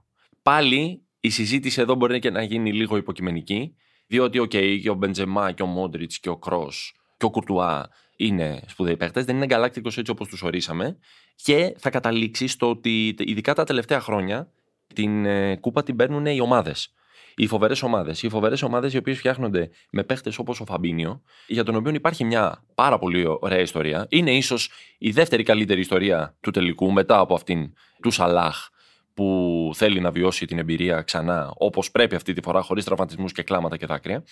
Πάλι 0.42 1.02
η 1.20 1.30
συζήτηση 1.30 1.80
εδώ 1.80 1.94
μπορεί 1.94 2.18
και 2.18 2.30
να 2.30 2.42
γίνει 2.42 2.72
λίγο 2.72 2.96
υποκειμενική 2.96 3.76
διότι, 4.06 4.38
ok, 4.38 4.50
okay, 4.54 4.78
και 4.82 4.90
ο 4.90 4.94
Μπεντζεμά 4.94 5.52
και 5.52 5.62
ο 5.62 5.66
Μόντριτς 5.66 6.18
και 6.18 6.28
ο 6.28 6.36
Κρός 6.36 6.94
και 7.16 7.24
ο 7.24 7.30
Κουρτουά 7.30 7.88
είναι 8.16 8.62
σπουδαίοι 8.66 8.96
παίχτες, 8.96 9.22
δεν 9.22 9.36
είναι 9.36 9.46
galácticos 9.46 9.88
έτσι 9.96 10.10
όπως 10.10 10.28
τους 10.28 10.42
ορίσαμε. 10.42 10.98
Και 11.34 11.74
θα 11.78 11.90
καταλήξεις 11.90 12.52
στο 12.52 12.70
ότι 12.70 13.14
ειδικά 13.18 13.54
τα 13.54 13.64
τελευταία 13.64 14.00
χρόνια 14.00 14.52
την 14.94 15.26
ε, 15.26 15.56
κούπα 15.56 15.82
την 15.82 15.96
παίρνουν 15.96 16.26
οι 16.26 16.40
ομάδες. 16.40 16.94
Οι 17.34 17.46
φοβερές 17.46 17.82
ομάδες. 17.82 18.22
Οι 18.22 18.28
φοβερές 18.28 18.62
ομάδες 18.62 18.92
οι 18.92 18.96
οποίες 18.96 19.18
φτιάχνονται 19.18 19.70
με 19.90 20.02
παίχτες 20.02 20.38
όπως 20.38 20.60
ο 20.60 20.64
Φαμπίνιο, 20.64 21.22
για 21.46 21.64
τον 21.64 21.74
οποίο 21.74 21.92
υπάρχει 21.94 22.24
μια 22.24 22.64
πάρα 22.74 22.98
πολύ 22.98 23.24
ωραία 23.40 23.60
ιστορία. 23.60 24.06
Είναι 24.08 24.36
ίσως 24.36 24.70
η 24.98 25.10
δεύτερη 25.10 25.42
καλύτερη 25.42 25.80
ιστορία 25.80 26.36
του 26.40 26.50
τελικού 26.50 26.92
μετά 26.92 27.18
από 27.18 27.34
αυτήν 27.34 27.72
του 28.02 28.10
Σαλάχ 28.10 28.68
που 29.14 29.70
θέλει 29.74 30.00
να 30.00 30.10
βιώσει 30.10 30.46
την 30.46 30.58
εμπειρία 30.58 31.02
ξανά 31.02 31.52
όπως 31.56 31.90
πρέπει 31.90 32.14
αυτή 32.14 32.32
τη 32.32 32.42
φορά, 32.42 32.62
χωρίς 32.62 32.84
τραυματισμούς 32.84 33.32
και 33.32 33.42
κλάματα 33.42 33.76
και 33.76 33.86
δάκρυα. 33.86 34.24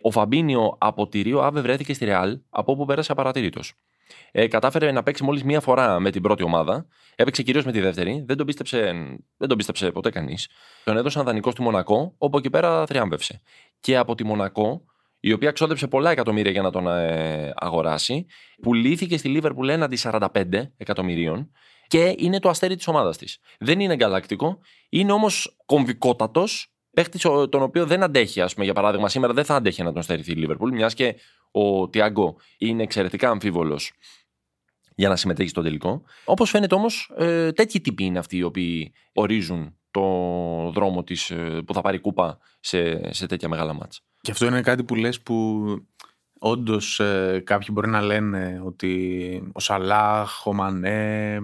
Ο 0.00 0.10
Φαμπίνιο 0.10 0.76
από 0.80 1.08
τη 1.08 1.20
Ρίο 1.20 1.40
Άβε 1.40 1.60
βρέθηκε 1.60 1.94
στη 1.94 2.04
Ρεάλ, 2.04 2.38
από 2.50 2.72
όπου 2.72 2.84
πέρασε 2.84 3.12
απαρατήρητος. 3.12 3.74
Ε, 4.32 4.46
κατάφερε 4.46 4.92
να 4.92 5.02
παίξει 5.02 5.24
μόλις 5.24 5.44
μία 5.44 5.60
φορά 5.60 6.00
με 6.00 6.10
την 6.10 6.22
πρώτη 6.22 6.42
ομάδα. 6.42 6.86
Έπαιξε 7.16 7.42
κυρίως 7.42 7.64
με 7.64 7.72
τη 7.72 7.80
δεύτερη. 7.80 8.24
Δεν 8.26 8.36
τον 8.36 8.46
πίστεψε, 8.46 8.92
δεν 9.36 9.48
τον 9.48 9.56
πίστεψε 9.56 9.90
ποτέ 9.90 10.10
κανείς. 10.10 10.48
Τον 10.84 10.96
έδωσαν 10.96 11.24
δανεικό 11.24 11.50
στη 11.50 11.62
Μονακό, 11.62 12.14
όπου 12.18 12.38
εκεί 12.38 12.50
πέρα 12.50 12.86
θριάμβευσε. 12.86 13.40
Και 13.80 13.96
από 13.96 14.14
τη 14.14 14.24
Μονακό, 14.24 14.84
η 15.26 15.32
οποία 15.32 15.50
ξόδεψε 15.50 15.88
πολλά 15.88 16.10
εκατομμύρια 16.10 16.50
για 16.50 16.62
να 16.62 16.70
τον 16.70 16.86
ε, 16.86 17.52
αγοράσει, 17.56 18.26
πουλήθηκε 18.62 19.16
στη 19.16 19.28
Λίβερπουλ 19.28 19.68
έναντι 19.68 19.98
45 20.02 20.28
εκατομμυρίων 20.76 21.50
και 21.86 22.14
είναι 22.18 22.38
το 22.38 22.48
αστέρι 22.48 22.76
της 22.76 22.86
ομάδας 22.86 23.16
της. 23.16 23.38
Δεν 23.58 23.80
είναι 23.80 23.94
γκαλακτικό, 23.94 24.58
είναι 24.88 25.12
όμως 25.12 25.56
κομβικότατος, 25.66 26.74
παίχτης 26.90 27.22
τον 27.22 27.62
οποίο 27.62 27.86
δεν 27.86 28.02
αντέχει, 28.02 28.40
ας 28.40 28.52
πούμε, 28.52 28.64
για 28.64 28.74
παράδειγμα, 28.74 29.08
σήμερα 29.08 29.32
δεν 29.32 29.44
θα 29.44 29.54
αντέχει 29.54 29.82
να 29.82 29.92
τον 29.92 30.02
στερηθεί 30.02 30.32
η 30.32 30.34
Λίβερπουλ, 30.34 30.72
μιας 30.72 30.94
και 30.94 31.16
ο 31.50 31.88
Τιάγκο 31.88 32.36
είναι 32.58 32.82
εξαιρετικά 32.82 33.30
αμφίβολος 33.30 33.92
για 34.94 35.08
να 35.08 35.16
συμμετέχει 35.16 35.48
στο 35.48 35.62
τελικό. 35.62 36.02
Όπως 36.24 36.50
φαίνεται 36.50 36.74
όμως, 36.74 37.12
ε, 37.16 37.52
τέτοιοι 37.52 37.80
τύποι 37.80 38.04
είναι 38.04 38.18
αυτοί 38.18 38.36
οι 38.36 38.42
οποίοι 38.42 38.92
ορίζουν 39.12 39.78
το 39.90 40.02
δρόμο 40.74 41.04
της, 41.04 41.30
ε, 41.30 41.62
που 41.66 41.74
θα 41.74 41.80
πάρει 41.80 41.98
κούπα 41.98 42.38
σε, 42.60 43.12
σε 43.12 43.26
τέτοια 43.26 43.48
μεγάλα 43.48 43.72
μάτσα. 43.72 44.00
Και 44.24 44.30
αυτό 44.30 44.46
είναι 44.46 44.60
κάτι 44.60 44.84
που 44.84 44.94
λες 44.94 45.20
που 45.20 45.66
όντως 46.38 47.00
ε, 47.00 47.42
κάποιοι 47.44 47.68
μπορεί 47.72 47.88
να 47.88 48.02
λένε 48.02 48.62
ότι 48.64 49.50
ο 49.52 49.60
Σαλάχ, 49.60 50.46
ο 50.46 50.52
Μανέ, 50.52 51.38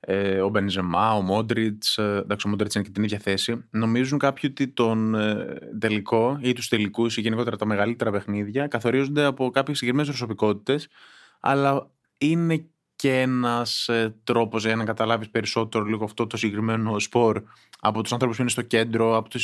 ε, 0.00 0.40
ο 0.40 0.48
Μπενζεμά, 0.48 1.14
ο 1.14 1.20
Μόντριτς. 1.20 1.98
Ε, 1.98 2.20
εντάξει, 2.22 2.46
ο 2.46 2.50
Μόντριτς 2.50 2.74
είναι 2.74 2.84
και 2.84 2.90
την 2.90 3.02
ίδια 3.02 3.18
θέση. 3.18 3.64
Νομίζουν 3.70 4.18
κάποιοι 4.18 4.50
ότι 4.52 4.68
τον 4.68 5.14
ε, 5.14 5.58
τελικό 5.78 6.38
ή 6.40 6.52
τους 6.52 6.68
τελικούς 6.68 7.16
ή 7.16 7.20
γενικότερα 7.20 7.56
τα 7.56 7.66
μεγαλύτερα 7.66 8.10
παιχνίδια 8.10 8.66
καθορίζονται 8.66 9.24
από 9.24 9.50
κάποιες 9.50 9.78
συγκεκριμένες 9.78 10.10
προσωπικότητες, 10.16 10.88
αλλά 11.40 11.90
είναι 12.18 12.66
και 12.96 13.20
ένας 13.20 13.88
ε, 13.88 14.14
τρόπος 14.24 14.64
για 14.64 14.76
να 14.76 14.84
καταλάβεις 14.84 15.30
περισσότερο 15.30 15.84
λίγο 15.84 16.04
αυτό 16.04 16.26
το 16.26 16.36
συγκεκριμένο 16.36 16.98
σπορ 16.98 17.42
από 17.80 18.02
τους 18.02 18.12
ανθρώπους 18.12 18.36
που 18.36 18.42
είναι 18.42 18.50
στο 18.50 18.62
κέντρο, 18.62 19.16
από 19.16 19.28
του 19.28 19.38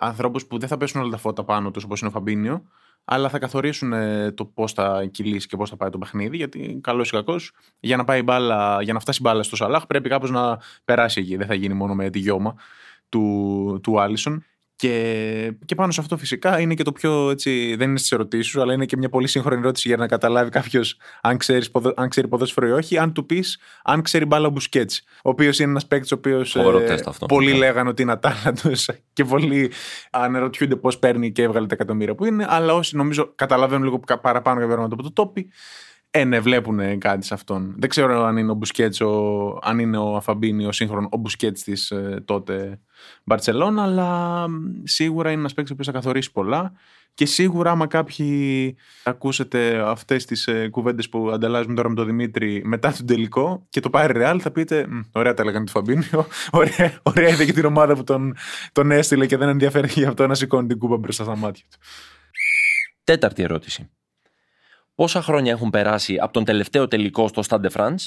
ανθρώπους 0.00 0.46
που 0.46 0.58
δεν 0.58 0.68
θα 0.68 0.76
πέσουν 0.76 1.00
όλα 1.00 1.10
τα 1.10 1.16
φώτα 1.16 1.44
πάνω 1.44 1.70
τους 1.70 1.84
όπως 1.84 2.00
είναι 2.00 2.08
ο 2.08 2.12
Φαμπίνιο, 2.12 2.64
αλλά 3.04 3.28
θα 3.28 3.38
καθορίσουν 3.38 3.92
ε, 3.92 4.32
το 4.32 4.44
πώς 4.44 4.72
θα 4.72 5.04
κυλήσει 5.10 5.46
και 5.46 5.56
πώς 5.56 5.70
θα 5.70 5.76
πάει 5.76 5.90
το 5.90 5.98
παιχνίδι. 5.98 6.36
Γιατί 6.36 6.80
καλός 6.82 7.08
ή 7.08 7.10
κακός, 7.12 7.52
για 7.80 7.96
να, 7.96 8.04
πάει 8.04 8.22
μπάλα, 8.22 8.82
για 8.82 8.92
να 8.92 9.00
φτάσει 9.00 9.20
μπάλα 9.20 9.42
στο 9.42 9.56
Σαλάχ, 9.56 9.86
πρέπει 9.86 10.08
κάπως 10.08 10.30
να 10.30 10.58
περάσει 10.84 11.20
εκεί. 11.20 11.36
Δεν 11.36 11.46
θα 11.46 11.54
γίνει 11.54 11.74
μόνο 11.74 11.94
με 11.94 12.10
τη 12.10 12.18
γιώμα 12.18 12.54
του, 13.08 13.80
του 13.82 14.00
Άλισον. 14.00 14.44
Και, 14.84 15.52
και 15.64 15.74
πάνω 15.74 15.92
σε 15.92 16.00
αυτό 16.00 16.16
φυσικά 16.16 16.60
είναι 16.60 16.74
και 16.74 16.82
το 16.82 16.92
πιο 16.92 17.30
έτσι, 17.30 17.74
δεν 17.76 17.88
είναι 17.88 17.98
στις 17.98 18.12
ερωτήσεις 18.12 18.46
σου, 18.46 18.62
αλλά 18.62 18.72
είναι 18.72 18.84
και 18.84 18.96
μια 18.96 19.08
πολύ 19.08 19.26
σύγχρονη 19.26 19.60
ερώτηση 19.60 19.88
για 19.88 19.96
να 19.96 20.06
καταλάβει 20.06 20.50
κάποιος 20.50 20.96
αν, 21.20 21.38
αν 21.94 22.08
ξέρει 22.08 22.28
ποδόσφαιρο 22.28 22.66
ή 22.66 22.70
όχι. 22.70 22.98
Αν 22.98 23.12
του 23.12 23.26
πεις 23.26 23.58
αν 23.84 24.02
ξέρει 24.02 24.24
μπάλα 24.24 24.46
ο 24.46 24.50
Μπουσκέτ, 24.50 24.90
ο 25.16 25.30
οποίος 25.30 25.58
είναι 25.58 25.70
ένας 25.70 25.86
παίκτης 25.86 26.12
ο 26.12 26.14
οποίος. 26.14 26.56
Ε, 26.56 26.98
πολλοί 27.28 27.52
yeah. 27.54 27.58
λέγανε 27.58 27.88
ότι 27.88 28.02
είναι 28.02 28.12
ατάλλαντος 28.12 28.90
και 29.12 29.24
πολλοί 29.24 29.72
αναρωτιούνται 30.10 30.76
πώς 30.76 30.98
παίρνει 30.98 31.32
και 31.32 31.42
έβγαλε 31.42 31.66
τα 31.66 31.74
εκατομμύρια 31.74 32.14
που 32.14 32.24
είναι. 32.24 32.46
Αλλά 32.48 32.74
όσοι 32.74 32.96
νομίζω 32.96 33.32
καταλαβαίνουν 33.34 33.84
λίγο 33.84 34.00
παραπάνω 34.20 34.58
για 34.58 34.66
πράγματα 34.66 34.94
από 34.94 35.02
το 35.02 35.12
τόπι, 35.12 35.50
ε, 36.16 36.24
ναι, 36.24 36.40
βλέπουν 36.40 36.98
κάτι 36.98 37.26
σε 37.26 37.34
αυτόν. 37.34 37.74
Δεν 37.78 37.88
ξέρω 37.88 38.24
αν 38.24 38.36
είναι 38.36 38.50
ο 38.50 38.54
Μπουσκέτς, 38.54 39.00
αν 39.62 39.78
είναι 39.78 39.98
ο 39.98 40.16
Αφαμπίνη, 40.16 40.66
ο 40.66 40.72
σύγχρονο, 40.72 41.08
ο 41.10 41.16
Μπουσκέτς 41.16 41.62
της 41.62 41.90
ε, 41.90 42.22
τότε 42.24 42.80
Μπαρσελόνα, 43.24 43.82
αλλά 43.82 44.46
σίγουρα 44.82 45.30
είναι 45.30 45.38
ένας 45.38 45.54
παίκτης 45.54 45.76
που 45.76 45.84
θα 45.84 45.92
καθορίσει 45.92 46.32
πολλά. 46.32 46.72
Και 47.14 47.26
σίγουρα, 47.26 47.70
άμα 47.70 47.86
κάποιοι 47.86 48.76
ακούσετε 49.04 49.78
αυτές 49.86 50.24
τις 50.24 50.46
ε, 50.46 50.68
κουβέντες 50.68 51.08
που 51.08 51.30
ανταλλάζουμε 51.30 51.74
τώρα 51.74 51.88
με 51.88 51.94
τον 51.94 52.06
Δημήτρη 52.06 52.62
μετά 52.64 52.92
τον 52.92 53.06
τελικό 53.06 53.66
και 53.68 53.80
το 53.80 53.90
πάρει 53.90 54.18
ρεάλ, 54.18 54.40
θα 54.42 54.50
πείτε: 54.50 54.86
Ωραία, 55.12 55.34
τα 55.34 55.42
έλεγαν 55.42 55.64
του 55.64 55.70
Φαμπίνιο. 55.70 56.26
Ωραία, 56.50 57.00
ωραία 57.02 57.28
είδε 57.28 57.44
και 57.44 57.52
την 57.52 57.64
ομάδα 57.64 57.94
που 57.94 58.04
τον, 58.04 58.34
τον 58.72 58.90
έστειλε 58.90 59.26
και 59.26 59.36
δεν 59.36 59.48
ενδιαφέρει 59.48 59.88
για 59.92 60.08
αυτό 60.08 60.26
να 60.26 60.34
σηκώνει 60.34 60.66
την 60.66 60.78
κούπα 60.78 60.96
μπροστά 60.96 61.24
στα 61.24 61.36
μάτια 61.36 61.64
του. 61.70 61.78
Τέταρτη 63.04 63.42
ερώτηση. 63.42 63.90
Πόσα 64.94 65.22
χρόνια 65.22 65.52
έχουν 65.52 65.70
περάσει 65.70 66.16
από 66.20 66.32
τον 66.32 66.44
τελευταίο 66.44 66.88
τελικό 66.88 67.28
στο 67.28 67.42
Stade 67.48 67.60
de 67.60 67.70
France; 67.70 68.06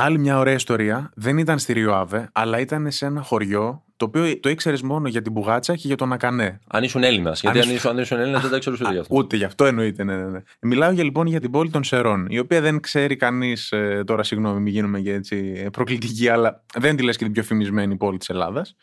Άλλη 0.00 0.18
μια 0.18 0.38
ωραία 0.38 0.54
ιστορία. 0.54 1.10
Δεν 1.14 1.38
ήταν 1.38 1.58
στη 1.58 1.72
Ριοάβε, 1.72 2.28
αλλά 2.32 2.58
ήταν 2.58 2.90
σε 2.90 3.06
ένα 3.06 3.22
χωριό 3.22 3.84
το 3.96 4.04
οποίο 4.04 4.40
το 4.40 4.48
ήξερες 4.48 4.82
μόνο 4.82 5.08
για 5.08 5.22
την 5.22 5.32
Μπουγάτσα 5.32 5.74
και 5.74 5.86
για 5.86 5.96
τον 5.96 6.12
Ακανέ. 6.12 6.58
Αν 6.66 6.82
ήσουν 6.82 7.02
Έλληνας. 7.02 7.40
Γιατί 7.40 7.60
αν 7.60 7.70
ήσουν, 7.70 7.90
αν 7.90 7.98
ήσουν 7.98 8.18
Έλληνας 8.18 8.42
δεν 8.42 8.50
τα 8.50 8.58
ξέρω 8.58 8.76
ούτε 8.80 8.92
γι' 8.92 8.98
αυτό. 8.98 9.16
Ούτε 9.16 9.36
γι' 9.36 9.44
αυτό 9.44 9.64
εννοείται. 9.64 10.04
Ναι, 10.04 10.16
ναι, 10.16 10.24
ναι. 10.24 10.42
Μιλάω 10.60 10.90
για, 10.90 11.04
λοιπόν 11.04 11.26
για 11.26 11.40
την 11.40 11.50
πόλη 11.50 11.70
των 11.70 11.84
Σερών, 11.84 12.26
η 12.30 12.38
οποία 12.38 12.60
δεν 12.60 12.80
ξέρει 12.80 13.16
κανείς. 13.16 13.72
Ε, 13.72 14.02
τώρα, 14.06 14.22
συγγνώμη, 14.22 14.60
μην 14.60 14.72
γίνουμε 14.72 15.00
και 15.00 15.12
έτσι 15.12 15.68
προκλητικοί, 15.72 16.28
αλλά 16.28 16.64
δεν 16.74 16.96
τη 16.96 17.02
λες 17.02 17.16
και 17.16 17.24
την 17.24 17.32
πιο 17.32 17.42
φημισμένη 17.42 17.96
πόλη 17.96 18.18
της 18.18 18.28
Ελλάδας. 18.28 18.76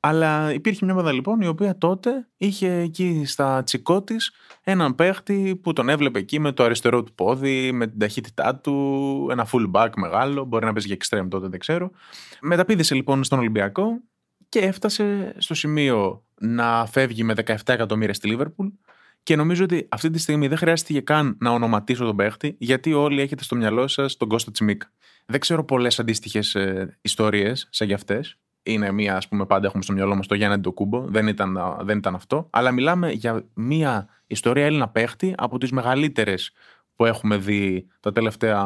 Αλλά 0.00 0.52
υπήρχε 0.52 0.84
μια 0.84 0.94
ομάδα 0.94 1.12
λοιπόν 1.12 1.40
η 1.40 1.46
οποία 1.46 1.78
τότε 1.78 2.28
είχε 2.36 2.72
εκεί 2.72 3.22
στα 3.26 3.62
τσικό 3.62 4.02
της 4.02 4.32
έναν 4.62 4.94
παίχτη 4.94 5.60
που 5.62 5.72
τον 5.72 5.88
έβλεπε 5.88 6.18
εκεί 6.18 6.38
με 6.38 6.52
το 6.52 6.64
αριστερό 6.64 7.02
του 7.02 7.14
πόδι, 7.14 7.72
με 7.72 7.86
την 7.86 7.98
ταχύτητά 7.98 8.56
του, 8.56 9.26
ένα 9.30 9.48
full 9.52 9.70
back 9.70 9.88
μεγάλο, 9.96 10.44
μπορεί 10.44 10.64
να 10.64 10.72
παίζει 10.72 10.88
για 10.88 10.96
extreme 11.00 11.26
τότε, 11.28 11.48
δεν 11.48 11.58
ξέρω. 11.58 11.90
Μεταπίδησε 12.40 12.94
λοιπόν 12.94 13.24
στον 13.24 13.38
Ολυμπιακό 13.38 14.00
και 14.48 14.58
έφτασε 14.58 15.34
στο 15.38 15.54
σημείο 15.54 16.24
να 16.40 16.86
φεύγει 16.86 17.24
με 17.24 17.34
17 17.46 17.54
εκατομμύρια 17.64 18.14
στη 18.14 18.28
Λίβερπουλ. 18.28 18.66
Και 19.22 19.36
νομίζω 19.36 19.64
ότι 19.64 19.86
αυτή 19.88 20.10
τη 20.10 20.18
στιγμή 20.18 20.48
δεν 20.48 20.58
χρειάστηκε 20.58 21.00
καν 21.00 21.36
να 21.40 21.50
ονοματίσω 21.50 22.04
τον 22.04 22.16
παίχτη, 22.16 22.56
γιατί 22.58 22.92
όλοι 22.92 23.20
έχετε 23.20 23.42
στο 23.42 23.56
μυαλό 23.56 23.88
σας 23.88 24.16
τον 24.16 24.28
Κώστα 24.28 24.50
Τσιμίκα. 24.50 24.90
Δεν 25.26 25.40
ξέρω 25.40 25.64
πολλές 25.64 25.98
αντίστοιχες 25.98 26.54
ε, 26.54 26.98
ιστορίες 27.02 27.68
σαν 27.70 27.86
κι 27.86 27.94
αυτές 27.94 28.38
είναι 28.72 28.92
μία, 28.92 29.16
ας 29.16 29.28
πούμε, 29.28 29.46
πάντα 29.46 29.66
έχουμε 29.66 29.82
στο 29.82 29.92
μυαλό 29.92 30.14
μας 30.14 30.26
το 30.26 30.34
Γιάννη 30.34 30.56
Ντοκούμπο. 30.56 31.00
Δεν 31.00 31.26
ήταν, 31.26 31.58
δεν 31.80 31.98
ήταν 31.98 32.14
αυτό. 32.14 32.48
Αλλά 32.50 32.70
μιλάμε 32.70 33.10
για 33.10 33.44
μία 33.54 34.08
ιστορία 34.26 34.64
Έλληνα 34.64 34.88
παίχτη 34.88 35.34
από 35.36 35.58
τις 35.58 35.70
μεγαλύτερες 35.70 36.52
που 36.96 37.04
έχουμε 37.04 37.36
δει 37.36 37.86
τα 38.00 38.12
τελευταία, 38.12 38.56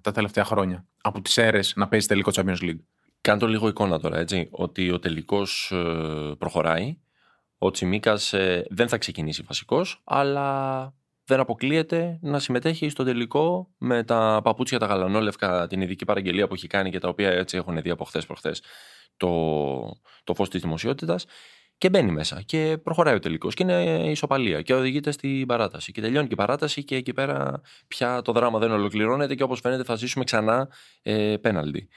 τα 0.00 0.12
τελευταία 0.12 0.44
χρόνια. 0.44 0.86
Από 1.02 1.20
τις 1.20 1.36
αίρες 1.36 1.72
να 1.76 1.88
παίζει 1.88 2.06
τελικό 2.06 2.30
Champions 2.34 2.60
League. 2.60 2.80
Κάνω 3.20 3.46
λίγο 3.46 3.68
εικόνα 3.68 4.00
τώρα, 4.00 4.18
έτσι. 4.18 4.48
Ότι 4.50 4.90
ο 4.90 4.98
τελικός 4.98 5.72
ε, 5.72 6.34
προχωράει. 6.38 6.98
Ο 7.58 7.70
Τσιμίκας 7.70 8.32
ε, 8.32 8.66
δεν 8.70 8.88
θα 8.88 8.98
ξεκινήσει 8.98 9.42
βασικός, 9.42 10.00
αλλά 10.04 10.94
δεν 11.26 11.40
αποκλείεται 11.40 12.18
να 12.22 12.38
συμμετέχει 12.38 12.88
στο 12.88 13.04
τελικό 13.04 13.74
με 13.78 14.04
τα 14.04 14.40
παπούτσια 14.44 14.78
τα 14.78 14.86
γαλανόλευκα, 14.86 15.66
την 15.66 15.80
ειδική 15.80 16.04
παραγγελία 16.04 16.46
που 16.46 16.54
έχει 16.54 16.66
κάνει 16.66 16.90
και 16.90 16.98
τα 16.98 17.08
οποία 17.08 17.30
έτσι 17.30 17.56
έχουν 17.56 17.82
δει 17.82 17.90
από 17.90 18.04
χθες 18.04 18.26
προχθές 18.26 18.62
το, 19.16 19.30
το 20.24 20.34
φως 20.34 20.50
της 20.50 20.60
δημοσιότητας 20.60 21.26
και 21.78 21.90
μπαίνει 21.90 22.12
μέσα 22.12 22.42
και 22.42 22.78
προχωράει 22.82 23.14
ο 23.14 23.18
τελικός 23.18 23.54
και 23.54 23.62
είναι 23.62 24.10
ισοπαλία 24.10 24.62
και 24.62 24.74
οδηγείται 24.74 25.10
στην 25.10 25.46
παράταση 25.46 25.92
και 25.92 26.00
τελειώνει 26.00 26.26
και 26.26 26.32
η 26.32 26.36
παράταση 26.36 26.84
και 26.84 26.96
εκεί 26.96 27.12
πέρα 27.12 27.60
πια 27.88 28.22
το 28.22 28.32
δράμα 28.32 28.58
δεν 28.58 28.70
ολοκληρώνεται 28.70 29.34
και 29.34 29.42
όπως 29.42 29.60
φαίνεται 29.60 29.84
θα 29.84 29.94
ζήσουμε 29.94 30.24
ξανά 30.24 30.68
ε, 31.02 31.36
πέναλτι. 31.36 31.88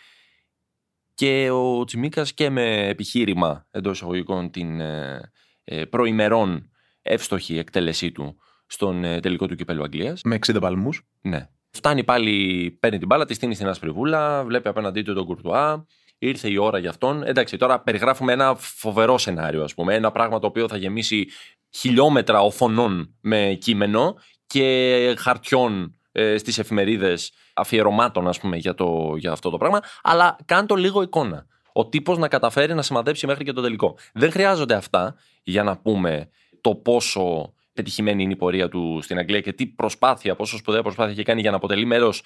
Και 1.14 1.50
ο 1.50 1.84
Τσιμίκας 1.84 2.34
και 2.34 2.50
με 2.50 2.88
επιχείρημα 2.88 3.68
εντός 3.72 3.96
εισαγωγικών 3.96 4.52
την 4.52 4.80
ε, 4.80 5.32
ε, 5.64 5.86
προημερών 5.86 6.72
εύστοχη 7.02 7.58
εκτέλεσή 7.58 8.12
του 8.12 8.38
στον 8.70 9.04
ε, 9.04 9.20
τελικό 9.20 9.48
του 9.48 9.56
κυπέλου 9.56 9.84
Αγγλίας. 9.84 10.22
Με 10.24 10.40
60 10.48 10.58
παλμούς. 10.62 11.02
Ναι. 11.22 11.50
Φτάνει 11.70 12.04
πάλι, 12.04 12.78
παίρνει 12.80 12.98
την 12.98 13.08
μπάλα, 13.08 13.26
τη 13.26 13.34
στείνει 13.34 13.56
στην 13.56 13.68
άσπρη 13.68 13.90
βούλα, 13.90 14.44
βλέπει 14.44 14.68
απέναντί 14.68 15.02
του 15.02 15.14
τον 15.14 15.26
Κουρτουά, 15.26 15.86
ήρθε 16.18 16.50
η 16.50 16.58
ώρα 16.58 16.78
για 16.78 16.90
αυτόν. 16.90 17.24
Εντάξει, 17.24 17.58
τώρα 17.58 17.80
περιγράφουμε 17.80 18.34
ένα 18.34 18.56
φοβερό 18.56 19.18
σενάριο, 19.18 19.64
ας 19.64 19.74
πούμε. 19.74 19.96
Ένα 19.96 20.12
πράγμα 20.12 20.40
το 20.40 20.48
οποίο 20.48 20.68
θα 20.68 20.78
γεμίσει 20.78 21.28
χιλιόμετρα 21.70 22.42
οθονών 22.42 23.16
με 23.22 23.58
κείμενο 23.60 24.16
και 24.48 25.16
χαρτιών 25.18 25.96
ε, 26.12 26.38
στις 26.38 26.58
εφημερίδες 26.58 27.32
αφιερωμάτων 27.54 28.28
ας 28.28 28.40
πούμε 28.40 28.58
για, 28.58 28.74
το, 28.74 29.16
για 29.18 29.32
αυτό 29.32 29.50
το 29.50 29.58
πράγμα 29.58 29.80
αλλά 30.02 30.36
κάνω 30.46 30.66
το 30.66 30.76
λίγο 30.76 31.02
εικόνα 31.02 31.46
ο 31.74 31.88
τύπος 31.90 32.18
να 32.18 32.28
καταφέρει 32.28 32.74
να 32.74 32.82
σημαδέψει 32.82 33.26
μέχρι 33.28 33.44
και 33.44 33.52
το 33.52 33.62
τελικό 33.62 33.98
δεν 34.14 34.32
χρειάζονται 34.32 34.74
αυτά 34.74 35.16
για 35.44 35.64
να 35.64 35.78
πούμε 35.78 36.30
το 36.62 36.76
πόσο 36.76 37.54
πετυχημένη 37.80 38.24
είναι 38.24 38.32
η 38.32 38.36
πορεία 38.36 38.70
του 38.70 39.00
στην 39.02 39.18
Αγγλία 39.18 39.42
και 39.42 39.54
τι 39.54 39.68
προσπάθεια, 39.68 40.36
πόσο 40.36 40.58
σπουδαία 40.58 40.82
προσπάθεια 40.82 41.12
έχει 41.12 41.24
κάνει 41.24 41.42
για 41.42 41.50
να 41.50 41.56
αποτελεί 41.56 41.86
μέλος, 41.86 42.24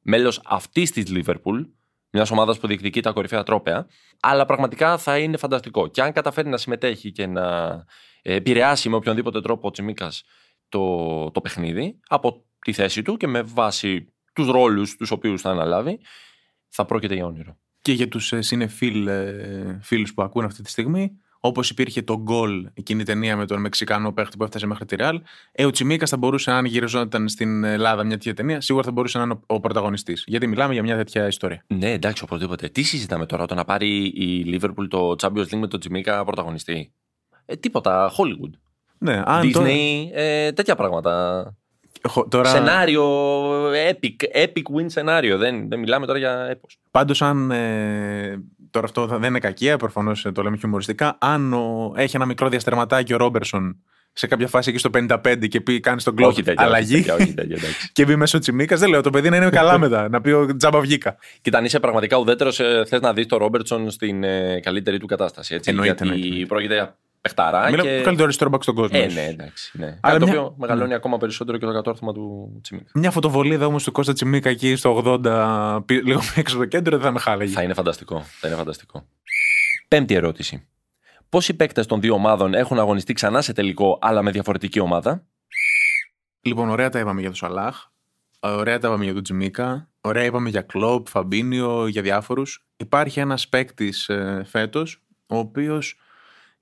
μέλος 0.00 0.40
αυτής 0.44 0.90
της 0.90 1.10
Λίβερπουλ, 1.10 1.62
μιας 2.10 2.30
ομάδας 2.30 2.58
που 2.58 2.66
διεκδικεί 2.66 3.02
τα 3.02 3.12
κορυφαία 3.12 3.42
τρόπαια. 3.42 3.86
Αλλά 4.20 4.44
πραγματικά 4.44 4.98
θα 4.98 5.18
είναι 5.18 5.36
φανταστικό. 5.36 5.88
Και 5.88 6.02
αν 6.02 6.12
καταφέρει 6.12 6.48
να 6.48 6.56
συμμετέχει 6.56 7.12
και 7.12 7.26
να 7.26 7.84
επηρεάσει 8.22 8.88
με 8.88 8.96
οποιονδήποτε 8.96 9.40
τρόπο 9.40 9.68
ο 9.68 9.70
Τσιμίκας 9.70 10.24
το, 10.68 11.30
το 11.30 11.40
παιχνίδι 11.40 12.00
από 12.08 12.44
τη 12.58 12.72
θέση 12.72 13.02
του 13.02 13.16
και 13.16 13.26
με 13.26 13.42
βάση 13.42 14.12
τους 14.32 14.48
ρόλους 14.48 14.96
τους 14.96 15.10
οποίους 15.10 15.40
θα 15.40 15.50
αναλάβει, 15.50 16.00
θα 16.68 16.84
πρόκειται 16.84 17.14
για 17.14 17.26
όνειρο. 17.26 17.58
Και 17.82 17.92
για 17.92 18.08
τους 18.08 18.32
ε, 18.32 18.42
συνεφίλ 18.42 19.08
φίλους 19.80 20.14
που 20.14 20.22
ακούν 20.22 20.44
αυτή 20.44 20.62
τη 20.62 20.70
στιγμή, 20.70 21.20
Όπως 21.40 21.70
υπήρχε 21.70 22.02
το 22.02 22.18
γκολ 22.18 22.68
εκείνη 22.74 23.00
η 23.00 23.04
ταινία 23.04 23.36
με 23.36 23.46
τον 23.46 23.60
Μεξικανό 23.60 24.12
παίχτη 24.12 24.36
που 24.36 24.44
έφτασε 24.44 24.66
μέχρι 24.66 24.84
τη 24.84 24.96
Ρεάλ, 24.96 25.20
ε, 25.52 25.64
ο 25.64 25.70
Τσιμίκας 25.70 26.10
θα 26.10 26.16
μπορούσε, 26.16 26.50
αν 26.50 26.64
γυριζόταν 26.64 27.28
στην 27.28 27.64
Ελλάδα 27.64 28.04
μια 28.04 28.16
τέτοια 28.16 28.34
ταινία, 28.34 28.60
σίγουρα 28.60 28.84
θα 28.84 28.92
μπορούσε 28.92 29.18
να 29.18 29.24
είναι 29.24 29.38
ο 29.46 29.60
πρωταγωνιστής. 29.60 30.24
Γιατί 30.26 30.46
μιλάμε 30.46 30.72
για 30.72 30.82
μια 30.82 30.96
τέτοια 30.96 31.26
ιστορία. 31.26 31.64
Ναι, 31.66 31.92
εντάξει, 31.92 32.22
οπωσδήποτε. 32.22 32.68
Τι 32.68 32.82
συζητάμε 32.82 33.26
τώρα, 33.26 33.46
το 33.46 33.54
να 33.54 33.64
πάρει 33.64 34.04
η 34.06 34.58
Liverpool 34.60 34.86
το 34.88 35.14
Champions 35.22 35.46
League 35.52 35.58
με 35.58 35.66
τον 35.66 35.80
Τσιμίκα 35.80 36.24
πρωταγωνιστή; 36.24 36.92
Ε, 37.44 37.56
τίποτα, 37.56 38.10
Hollywood. 38.16 38.58
Ναι, 38.98 39.22
αν 39.24 39.42
Disney, 39.42 39.52
τώρα... 39.52 39.68
ε, 40.12 40.52
τέτοια 40.52 40.76
πράγματα. 40.76 41.54
Τώρα... 42.28 42.48
Σενάριο, 42.48 43.04
epic, 43.70 44.44
epic 44.44 44.78
win 44.78 44.84
σενάριο. 44.86 45.38
Δεν, 45.38 45.68
δεν 45.68 45.78
μιλάμε 45.78 46.06
τώρα 46.06 46.18
για 46.18 46.46
έπος. 46.50 46.78
Πάντως 46.90 47.22
αν 47.22 47.50
ε, 47.50 48.42
τώρα 48.76 48.86
αυτό 48.86 49.06
δεν 49.06 49.28
είναι 49.28 49.38
κακία, 49.38 49.76
προφανώς 49.76 50.26
το 50.34 50.42
λέμε 50.42 50.56
χιουμοριστικά. 50.56 51.18
Αν 51.20 51.52
ο, 51.52 51.92
έχει 51.96 52.16
ένα 52.16 52.26
μικρό 52.26 52.48
διαστερματάκι 52.48 53.14
ο 53.14 53.16
Ρόμπερσον 53.16 53.76
σε 54.12 54.26
κάποια 54.26 54.48
φάση 54.48 54.70
εκεί 54.70 54.78
στο 54.78 54.90
55 54.92 55.48
και 55.48 55.60
πει 55.60 55.80
κάνει 55.80 56.02
τον 56.02 56.16
κλόπ 56.16 56.36
αλλαγή. 56.54 57.10
Όχι, 57.10 57.34
και 57.92 58.04
μπει 58.04 58.16
μέσω 58.16 58.38
τσιμίκας, 58.38 58.80
δεν 58.80 58.88
λέω 58.88 59.00
το 59.00 59.10
παιδί 59.10 59.30
να 59.30 59.36
είναι 59.36 59.48
καλά 59.48 59.78
μετά. 59.78 60.08
να 60.08 60.20
πει 60.20 60.30
ο 60.30 60.56
τζάμπα 60.56 60.80
βγήκα. 60.80 61.16
Κοίτα, 61.40 61.58
αν 61.58 61.64
είσαι 61.64 61.80
πραγματικά 61.80 62.16
ουδέτερος, 62.16 62.60
ε, 62.60 62.84
θες 62.86 63.00
να 63.00 63.12
δεις 63.12 63.26
τον 63.26 63.38
Ρόμπερτσον 63.38 63.90
στην 63.90 64.24
ε, 64.24 64.60
καλύτερη 64.60 64.98
του 64.98 65.06
κατάσταση. 65.06 65.54
Έτσι, 65.54 65.70
εννοείται, 65.70 66.04
γιατί 66.04 66.18
εννοείται. 66.18 66.46
πρόκειται 66.46 66.94
παιχταρά. 67.26 67.70
Μιλάω 67.70 67.86
και... 67.86 68.00
καλύτερο 68.00 68.24
αριστερό 68.24 68.50
μπακ 68.50 68.62
στον 68.62 68.74
κόσμο. 68.74 68.98
Ε, 69.02 69.06
ναι, 69.06 69.24
εντάξει. 69.24 69.78
Ναι. 69.78 69.98
Κάτι 70.00 70.18
το 70.18 70.24
οποίο 70.24 70.54
μεγαλώνει 70.58 70.88
ναι. 70.88 70.94
ακόμα 70.94 71.16
περισσότερο 71.16 71.58
και 71.58 71.66
το 71.66 71.72
κατόρθωμα 71.72 72.12
του 72.12 72.58
Τσιμίκα. 72.62 72.90
Μια 72.94 73.10
φωτοβολίδα 73.10 73.66
όμως 73.66 73.84
του 73.84 73.92
Κώστα 73.92 74.12
Τσιμίκα 74.12 74.48
εκεί 74.50 74.76
στο 74.76 75.02
80, 75.24 75.82
λίγο 75.88 76.20
έξω 76.34 76.56
το 76.56 76.64
κέντρο, 76.64 76.96
δεν 76.96 77.06
θα 77.06 77.12
με 77.12 77.18
χάλαγε. 77.18 77.52
Θα 77.52 77.62
είναι 77.62 77.74
φανταστικό. 77.74 78.20
Θα 78.40 78.48
είναι 78.48 78.56
φανταστικό. 78.56 79.06
Πέμπτη 79.88 80.14
ερώτηση. 80.14 80.66
Πόσοι 81.28 81.54
παίκτες 81.54 81.86
των 81.86 82.00
δύο 82.00 82.14
ομάδων 82.14 82.54
έχουν 82.54 82.78
αγωνιστεί 82.78 83.12
ξανά 83.12 83.40
σε 83.40 83.52
τελικό, 83.52 83.98
αλλά 84.00 84.22
με 84.22 84.30
διαφορετική 84.30 84.80
ομάδα; 84.80 85.24
Λοιπόν, 86.40 86.68
ωραία 86.68 86.88
τα 86.88 86.98
είπαμε 86.98 87.20
για 87.20 87.28
τον 87.28 87.38
Σαλάχ. 87.38 87.86
Ωραία 88.40 88.78
τα 88.78 88.88
είπαμε 88.88 89.04
για 89.04 89.14
τον 89.14 89.22
Τζιμίκα. 89.22 89.88
Ωραία 90.00 90.24
είπαμε 90.24 90.48
για 90.48 90.60
Κλόπ, 90.60 91.08
Φαμπίνιο, 91.08 91.86
για 91.86 92.02
διάφορους. 92.02 92.66
Υπάρχει 92.76 93.20
ένας 93.20 93.48
παίκτης 93.48 94.08
ε, 94.08 94.42
φέτος, 94.46 95.02
ο 95.26 95.36
οποίος 95.36 95.98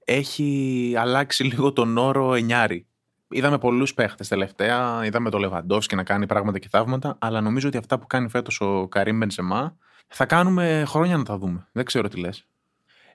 έχει 0.04 0.94
αλλάξει 0.96 1.44
λίγο 1.44 1.72
τον 1.72 1.98
όρο 1.98 2.34
εννιάρι. 2.34 2.86
Είδαμε 3.28 3.58
πολλούς 3.58 3.94
παίχτες 3.94 4.28
τελευταία. 4.28 5.04
Είδαμε 5.04 5.30
το 5.30 5.38
Λεβαντόφσκι 5.38 5.94
να 5.94 6.02
κάνει 6.02 6.26
πράγματα 6.26 6.58
και 6.58 6.68
θαύματα. 6.70 7.16
Αλλά 7.20 7.40
νομίζω 7.40 7.68
ότι 7.68 7.76
αυτά 7.76 7.98
που 7.98 8.06
κάνει 8.06 8.28
φέτος 8.28 8.60
ο 8.60 8.88
Καρύμ 8.88 9.16
Μπενσεμά 9.16 9.76
θα 10.08 10.26
κάνουμε 10.26 10.84
χρόνια 10.86 11.16
να 11.16 11.24
τα 11.24 11.38
δούμε. 11.38 11.68
Δεν 11.72 11.84
ξέρω 11.84 12.08
τι 12.08 12.18
λες. 12.18 12.46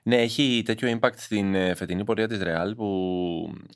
Ναι, 0.02 0.16
έχει 0.16 0.62
τέτοιο 0.64 0.98
impact 0.98 1.16
στην 1.16 1.54
ε, 1.54 1.74
φετινή 1.74 2.04
πορεία 2.04 2.28
της 2.28 2.42
Ρεάλ 2.42 2.74
που 2.74 2.86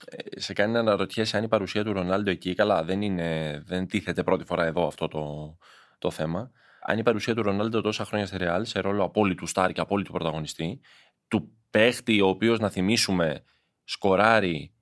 ε, 0.05 0.41
σε 0.41 0.53
κάνει 0.53 0.73
να 0.73 0.79
αναρωτιέσαι 0.79 1.37
αν 1.37 1.45
η 1.45 1.49
παρουσία 1.49 1.85
του 1.85 1.93
Ρονάλντο 1.93 2.31
εκεί. 2.31 2.55
Καλά, 2.55 2.85
δεν, 2.85 3.03
είναι, 3.03 3.63
δεν 3.67 3.87
τίθεται 3.87 4.23
πρώτη 4.23 4.45
φορά 4.45 4.65
εδώ 4.65 4.87
αυτό 4.87 5.09
το, 5.09 5.57
το 5.99 6.11
θέμα. 6.11 6.51
Αν 6.87 6.99
η 6.99 7.03
παρουσία 7.03 7.35
του 7.35 7.43
Ρονάλντο 7.43 7.81
τόσα 7.81 8.05
χρόνια 8.05 8.27
στη 8.27 8.37
Ρεάλ 8.37 8.65
σε 8.65 8.81
ρόλο 8.81 9.05
απόλυτου 9.05 9.47
στάρ 9.47 9.73
και 9.73 9.81
απόλυτου 9.81 10.13
πρωταγωνιστή, 10.13 10.81
του 10.81 11.04
παίχτη 11.75 12.21
ο 12.21 12.29
οποίος 12.29 12.59
να 12.59 12.71
θυμίσουμε 12.71 13.45
σκοράρει 13.85 14.73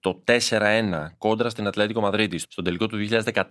το 0.00 0.24
4-1 0.26 1.06
κόντρα 1.18 1.48
στην 1.48 1.66
Ατλέτικο 1.66 2.00
Μαδρίτη 2.00 2.38
στον 2.38 2.64
τελικό 2.64 2.86
του 2.86 3.08
2014 3.10 3.44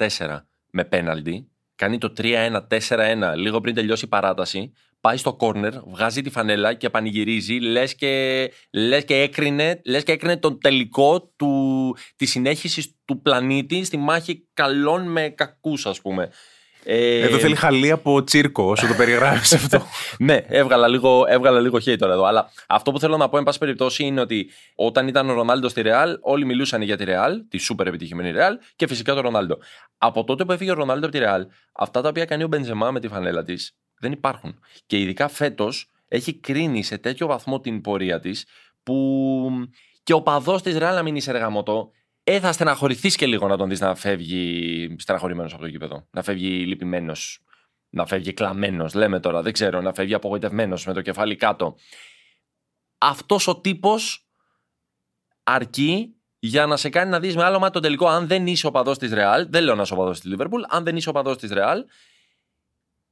με 0.71 0.85
πέναλτι, 0.85 1.51
κάνει 1.75 1.97
το 1.97 2.13
3-1, 2.17 2.67
4-1 2.89 3.33
λίγο 3.35 3.61
πριν 3.61 3.75
τελειώσει 3.75 4.05
η 4.05 4.07
παράταση, 4.07 4.71
πάει 5.01 5.17
στο 5.17 5.33
κόρνερ, 5.33 5.73
βγάζει 5.85 6.21
τη 6.21 6.29
φανέλα 6.29 6.73
και 6.73 6.89
πανηγυρίζει, 6.89 7.59
λες 7.59 7.95
και, 7.95 8.51
λες 8.71 9.05
και, 9.05 9.15
έκρινε, 9.15 9.81
λες 9.85 10.03
και 10.03 10.11
έκρινε 10.11 10.37
τον 10.37 10.59
τελικό 10.59 11.21
του, 11.35 11.95
της 12.15 12.29
συνέχισης 12.29 12.95
του 13.05 13.21
πλανήτη 13.21 13.83
στη 13.83 13.97
μάχη 13.97 14.47
καλών 14.53 15.11
με 15.11 15.29
κακούς 15.29 15.85
ας 15.85 16.01
πούμε. 16.01 16.29
Ε... 16.87 17.21
Εδώ 17.21 17.37
θέλει 17.37 17.55
χαλή 17.55 17.91
από 17.91 18.23
τσίρκο 18.23 18.63
όσο 18.63 18.87
το 18.87 18.93
περιγράφεις 18.93 19.53
αυτό. 19.63 19.85
ναι, 20.19 20.35
έβγαλα 20.47 20.87
λίγο, 20.87 21.25
έβγαλα 21.27 21.59
λίγο 21.59 21.79
χέι 21.79 21.95
τώρα 21.95 22.13
εδώ. 22.13 22.23
Αλλά 22.23 22.51
αυτό 22.67 22.91
που 22.91 22.99
θέλω 22.99 23.17
να 23.17 23.29
πω, 23.29 23.37
εν 23.37 23.43
πάση 23.43 23.59
περιπτώσει, 23.59 24.03
είναι 24.03 24.21
ότι 24.21 24.49
όταν 24.75 25.07
ήταν 25.07 25.29
ο 25.29 25.33
Ρονάλντο 25.33 25.69
στη 25.69 25.81
Ρεάλ, 25.81 26.17
όλοι 26.21 26.45
μιλούσαν 26.45 26.81
για 26.81 26.97
τη 26.97 27.03
Ρεάλ, 27.03 27.41
τη 27.49 27.57
σούπερ 27.57 27.87
επιτυχημένη 27.87 28.31
Ρεάλ 28.31 28.57
και 28.75 28.87
φυσικά 28.87 29.13
τον 29.13 29.23
Ρονάλντο. 29.23 29.57
Από 29.97 30.23
τότε 30.23 30.45
που 30.45 30.51
έφυγε 30.51 30.71
ο 30.71 30.73
Ρονάλντο 30.73 31.05
από 31.05 31.15
τη 31.15 31.21
Ρεάλ, 31.21 31.45
αυτά 31.73 32.01
τα 32.01 32.09
οποία 32.09 32.25
κάνει 32.25 32.43
ο 32.43 32.47
Μπεντζεμά 32.47 32.91
με 32.91 32.99
τη 32.99 33.07
φανέλα 33.07 33.43
της 33.43 33.75
δεν 33.99 34.11
υπάρχουν. 34.11 34.59
Και 34.85 34.99
ειδικά 34.99 35.27
φέτος 35.27 35.91
έχει 36.07 36.39
κρίνει 36.39 36.83
σε 36.83 36.97
τέτοιο 36.97 37.27
βαθμό 37.27 37.59
την 37.59 37.81
πορεία 37.81 38.19
της 38.19 38.45
που 38.83 39.49
και 40.03 40.13
ο 40.13 40.21
παδός 40.21 40.61
της 40.61 40.77
Ρεάλ 40.77 40.95
να 40.95 41.03
μην 41.03 41.15
είσαι 41.15 41.31
εργαμωτό, 41.31 41.91
ε, 42.27 42.39
θα 42.39 42.51
στεναχωρηθείς 42.51 43.15
και 43.15 43.25
λίγο 43.25 43.47
να 43.47 43.57
τον 43.57 43.69
δεις 43.69 43.79
να 43.79 43.95
φεύγει 43.95 44.95
στεναχωρημένος 44.99 45.53
από 45.53 45.61
το 45.61 45.67
γήπεδο. 45.67 46.07
Να 46.11 46.23
φεύγει 46.23 46.65
λυπημένος. 46.65 47.39
Να 47.89 48.05
φεύγει 48.05 48.33
κλαμμένος, 48.33 48.93
λέμε 48.93 49.19
τώρα, 49.19 49.41
δεν 49.41 49.53
ξέρω, 49.53 49.81
να 49.81 49.93
φεύγει 49.93 50.13
απογοητευμένος 50.13 50.85
με 50.85 50.93
το 50.93 51.01
κεφάλι 51.01 51.35
κάτω. 51.35 51.75
Αυτός 52.97 53.47
ο 53.47 53.59
τύπος 53.59 54.27
αρκεί 55.43 56.15
για 56.39 56.65
να 56.65 56.77
σε 56.77 56.89
κάνει 56.89 57.09
να 57.09 57.19
δεις 57.19 57.35
με 57.35 57.43
άλλο 57.43 57.59
μάτι 57.59 57.73
το 57.73 57.79
τελικό. 57.79 58.07
Αν 58.07 58.27
δεν 58.27 58.47
είσαι 58.47 58.67
οπαδό 58.67 58.91
της 58.91 59.13
Ρεάλ, 59.13 59.47
δεν 59.49 59.63
λέω 59.63 59.75
να 59.75 59.81
είσαι 59.81 59.93
οπαδό 59.93 60.11
της 60.11 60.23
Λίβερπουλ, 60.23 60.61
αν 60.67 60.83
δεν 60.83 60.95
είσαι 60.95 61.09
οπαδό 61.09 61.35
της 61.35 61.51
Ρεάλ, 61.51 61.85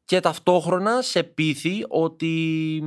και 0.06 0.19
ταυτόχρονα 0.19 1.02
σε 1.02 1.23
πείθει 1.23 1.86
ότι 1.88 2.84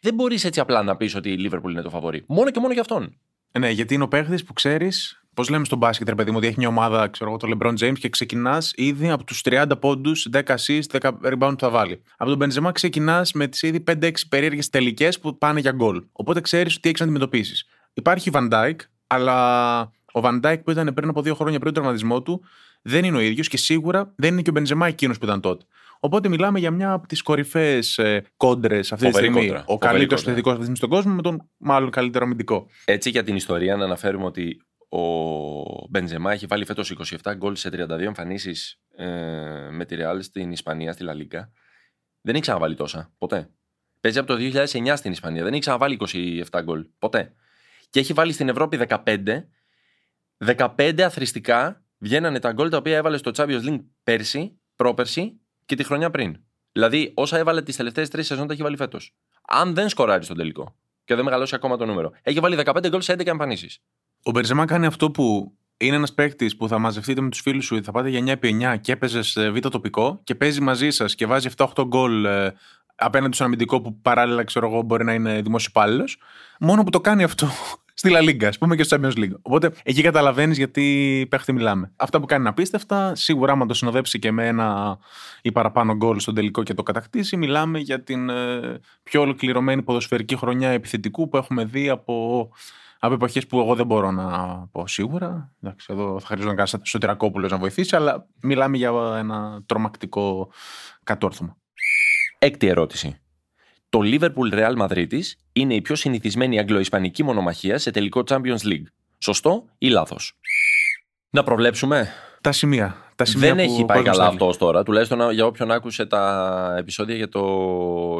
δεν 0.00 0.14
μπορείς 0.14 0.44
έτσι 0.44 0.60
απλά 0.60 0.82
να 0.82 0.96
πεις 0.96 1.14
ότι 1.14 1.30
η 1.30 1.38
Λίβερπουλ 1.38 1.72
είναι 1.72 1.82
το 1.82 1.90
φαβορή. 1.90 2.24
Μόνο 2.28 2.50
και 2.50 2.60
μόνο 2.60 2.72
για 2.72 2.82
αυτόν. 2.82 3.18
Ναι, 3.58 3.70
γιατί 3.70 3.94
είναι 3.94 4.02
ο 4.02 4.08
παίχτης 4.08 4.44
που 4.44 4.52
ξέρεις, 4.52 5.23
πώς 5.34 5.48
λέμε 5.48 5.64
στον 5.64 5.78
μπάσκετ, 5.78 6.08
ρε 6.08 6.14
παιδί 6.14 6.30
μου, 6.30 6.36
ότι 6.36 6.46
έχει 6.46 6.58
μια 6.58 6.68
ομάδα, 6.68 7.08
ξέρω 7.08 7.30
εγώ, 7.30 7.38
το 7.38 7.48
LeBron 7.52 7.74
James 7.78 7.98
και 7.98 8.08
ξεκινάς 8.08 8.72
ήδη 8.76 9.10
από 9.10 9.24
τους 9.24 9.40
30 9.44 9.64
πόντους, 9.80 10.28
10 10.32 10.54
assists, 10.54 10.98
10 11.00 11.10
rebound 11.22 11.52
που 11.52 11.56
θα 11.58 11.70
βάλει. 11.70 12.02
Από 12.16 12.36
τον 12.36 12.50
Benzema 12.50 12.70
ξεκινάς 12.72 13.32
με 13.32 13.46
τις 13.46 13.62
ήδη 13.62 13.80
5-6 13.80 14.10
περίεργες 14.28 14.70
τελικές 14.70 15.20
που 15.20 15.38
πάνε 15.38 15.60
για 15.60 15.72
γκολ. 15.72 16.04
Οπότε 16.12 16.40
ξέρεις 16.40 16.80
τι 16.80 16.88
έχεις 16.88 17.00
να 17.00 17.06
αντιμετωπίσεις. 17.06 17.64
Υπάρχει 17.94 18.30
Van 18.32 18.50
Dyke, 18.50 18.80
αλλά 19.06 19.80
ο 20.12 20.20
Van 20.22 20.40
Dyke 20.40 20.62
που 20.64 20.70
ήταν 20.70 20.94
πριν 20.94 21.08
από 21.08 21.22
δύο 21.22 21.34
χρόνια 21.34 21.58
πριν 21.58 21.72
τον 21.72 21.82
τραυματισμό 21.82 22.22
του 22.22 22.44
δεν 22.82 23.04
είναι 23.04 23.16
ο 23.16 23.20
ίδιος 23.20 23.48
και 23.48 23.56
σίγουρα 23.56 24.12
δεν 24.16 24.32
είναι 24.32 24.42
και 24.42 24.50
ο 24.50 24.52
Benzema 24.56 24.86
εκείνος 24.86 25.18
που 25.18 25.24
ήταν 25.24 25.40
τότε. 25.40 25.64
Οπότε 26.00 26.28
μιλάμε 26.28 26.58
για 26.58 26.70
μια 26.70 26.92
από 26.92 27.06
τις 27.06 27.22
κορυφαίες 27.22 28.00
κόντρες 28.36 28.92
αυτή 28.92 29.06
τη 29.06 29.12
στιγμή. 29.12 29.52
Ο 29.66 29.78
καλύτερος 29.78 30.20
επιθετικό 30.20 30.50
αυτή 30.50 30.60
τη 30.60 30.76
στιγμή 30.76 30.76
στον 30.76 30.88
κόσμο 30.88 31.14
με 31.14 31.22
τον 31.22 31.50
μάλλον 31.56 31.90
καλύτερο 31.90 32.24
αμυντικό. 32.24 32.66
Έτσι 32.84 33.10
για 33.10 33.22
την 33.22 33.36
ιστορία 33.36 33.76
να 33.76 33.84
αναφέρουμε 33.84 34.24
ότι 34.24 34.60
ο 34.96 35.86
Μπεντζεμά 35.88 36.32
έχει 36.32 36.46
βάλει 36.46 36.64
φέτος 36.64 36.96
27 37.22 37.32
γκολ 37.36 37.56
σε 37.56 37.68
32 37.72 37.98
εμφανίσεις 38.00 38.80
ε, 38.96 39.06
με 39.70 39.84
τη 39.84 39.94
Ρεάλ 39.94 40.22
στην 40.22 40.52
Ισπανία, 40.52 40.92
στη 40.92 41.02
Λαλίκα. 41.02 41.52
Δεν 42.20 42.34
έχει 42.34 42.42
ξαναβάλει 42.42 42.74
τόσα. 42.74 43.12
Ποτέ. 43.18 43.50
Παίζει 44.00 44.18
από 44.18 44.26
το 44.26 44.36
2009 44.38 44.92
στην 44.96 45.12
Ισπανία. 45.12 45.42
Δεν 45.42 45.52
έχει 45.52 45.60
ξαναβάλει 45.60 45.98
27 46.50 46.60
γκολ. 46.62 46.86
Ποτέ. 46.98 47.34
Και 47.90 48.00
έχει 48.00 48.12
βάλει 48.12 48.32
στην 48.32 48.48
Ευρώπη 48.48 48.78
15. 48.88 49.44
15 50.56 51.00
αθρηστικά 51.00 51.84
βγαίνανε 51.98 52.38
τα 52.38 52.52
γκολ 52.52 52.68
τα 52.70 52.76
οποία 52.76 52.96
έβαλε 52.96 53.16
στο 53.16 53.30
Champions 53.34 53.64
League 53.68 53.84
πέρσι, 54.04 54.60
πρόπερσι 54.76 55.40
και 55.66 55.76
τη 55.76 55.84
χρονιά 55.84 56.10
πριν. 56.10 56.40
Δηλαδή, 56.72 57.12
όσα 57.14 57.38
έβαλε 57.38 57.62
τις 57.62 57.76
τελευταίες 57.76 58.08
τρεις 58.08 58.26
σεζόν 58.26 58.46
τα 58.46 58.52
έχει 58.52 58.62
βάλει 58.62 58.76
φέτος. 58.76 59.16
Αν 59.48 59.74
δεν 59.74 59.88
σκοράρει 59.88 60.24
στον 60.24 60.36
τελικό 60.36 60.76
και 61.04 61.14
δεν 61.14 61.24
μεγαλώσει 61.24 61.54
ακόμα 61.54 61.76
το 61.76 61.86
νούμερο, 61.86 62.12
έχει 62.22 62.40
βάλει 62.40 62.58
15 62.64 62.88
γκολ 62.88 63.00
σε 63.00 63.12
11 63.12 63.26
εμφανίσεις. 63.26 63.82
Ο 64.26 64.30
Μπερζεμά 64.30 64.64
κάνει 64.64 64.86
αυτό 64.86 65.10
που 65.10 65.52
είναι 65.76 65.96
ένας 65.96 66.14
παίκτης 66.14 66.56
που 66.56 66.68
θα 66.68 66.78
μαζευτείτε 66.78 67.20
με 67.20 67.28
τους 67.28 67.40
φίλους 67.40 67.64
σου, 67.64 67.84
θα 67.84 67.92
πάτε 67.92 68.08
για 68.08 68.38
9x9 68.40 68.76
και 68.80 68.92
έπαιζες 68.92 69.28
σε 69.28 69.50
β' 69.50 69.58
τοπικό 69.58 70.20
και 70.24 70.34
παίζει 70.34 70.60
μαζί 70.60 70.90
σας 70.90 71.14
και 71.14 71.26
βάζει 71.26 71.48
7-8 71.56 71.84
γκολ 71.86 72.24
ε, 72.24 72.52
απέναντι 72.94 73.34
στον 73.34 73.46
αμυντικό 73.46 73.80
που 73.80 74.00
παράλληλα 74.00 74.44
ξέρω 74.44 74.68
εγώ 74.68 74.82
μπορεί 74.82 75.04
να 75.04 75.12
είναι 75.14 75.40
δημόσιο 75.42 75.68
υπάλληλος. 75.70 76.18
Μόνο 76.60 76.82
που 76.82 76.90
το 76.90 77.00
κάνει 77.00 77.22
αυτό 77.22 77.48
στη 77.94 78.10
La 78.12 78.28
Liga, 78.28 78.44
ας 78.44 78.58
πούμε, 78.58 78.76
και 78.76 78.82
στο 78.82 78.96
Champions 79.00 79.18
League. 79.18 79.34
Οπότε 79.42 79.72
εκεί 79.82 80.02
καταλαβαίνεις 80.02 80.56
γιατί 80.56 81.26
παίχτη 81.30 81.52
μιλάμε. 81.52 81.92
Αυτά 81.96 82.20
που 82.20 82.26
κάνει 82.26 82.40
είναι 82.40 82.50
απίστευτα. 82.50 83.14
Σίγουρα, 83.14 83.52
άμα 83.52 83.66
το 83.66 83.74
συνοδέψει 83.74 84.18
και 84.18 84.32
με 84.32 84.46
ένα 84.46 84.98
ή 85.42 85.52
παραπάνω 85.52 85.94
γκολ 85.94 86.18
στον 86.18 86.34
τελικό 86.34 86.62
και 86.62 86.74
το 86.74 86.82
κατακτήσει, 86.82 87.36
μιλάμε 87.36 87.78
για 87.78 88.02
την 88.02 88.28
ε, 88.28 88.80
πιο 89.02 89.20
ολοκληρωμένη 89.20 89.82
ποδοσφαιρική 89.82 90.36
χρονιά 90.36 90.68
επιθετικού 90.68 91.28
που 91.28 91.36
έχουμε 91.36 91.64
δει 91.64 91.88
από 91.88 92.48
Από 93.04 93.14
εποχές 93.14 93.46
που 93.46 93.60
εγώ 93.60 93.74
δεν 93.74 93.86
μπορώ 93.86 94.10
να 94.10 94.58
πω 94.72 94.86
σίγουρα. 94.86 95.54
Εντάξει, 95.62 95.86
εδώ 95.90 96.20
θα 96.20 96.26
χρειαζόταν 96.26 96.56
κανένα 96.56 96.84
Σωτηρακόπουλος 96.84 97.50
να 97.50 97.58
βοηθήσει, 97.58 97.96
αλλά 97.96 98.26
μιλάμε 98.42 98.76
για 98.76 98.90
ένα 99.18 99.62
τρομακτικό 99.66 100.52
κατόρθωμα. 101.04 101.56
Έκτη 102.38 102.66
ερώτηση. 102.66 103.18
Το 103.88 104.00
Liverpool 104.02 104.52
Real 104.52 104.76
Madrid 104.76 105.20
είναι 105.52 105.74
η 105.74 105.80
πιο 105.80 105.94
συνηθισμένη 105.94 106.58
αγγλοϊσπανική 106.58 107.22
μονομαχία 107.22 107.78
σε 107.78 107.90
τελικό 107.90 108.22
Champions 108.26 108.62
League. 108.64 108.86
Σωστό 109.18 109.64
ή 109.78 109.88
λάθος; 109.88 110.38
Να 111.30 111.42
προβλέψουμε. 111.42 112.08
Τα 112.40 112.52
σημεία. 112.52 112.96
Τα 113.16 113.24
σημεία 113.24 113.54
Δεν 113.54 113.66
που 113.66 113.72
έχει 113.72 113.82
ο 113.82 113.84
πάει 113.84 113.96
κόσμος 113.96 114.16
καλά 114.16 114.28
θέλει. 114.28 114.38
αυτός 114.40 114.58
τώρα. 114.58 114.82
Τουλάχιστον 114.82 115.30
για 115.30 115.46
όποιον 115.46 115.70
άκουσε 115.70 116.06
τα 116.06 116.74
επεισόδια 116.78 117.14
για, 117.14 117.28
το... 117.28 117.42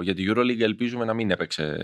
για 0.03 0.15
τη 0.15 0.25
Euroleague, 0.29 0.61
ελπίζουμε 0.61 1.05
να 1.05 1.15
μην 1.15 1.31
έπαιξε. 1.31 1.81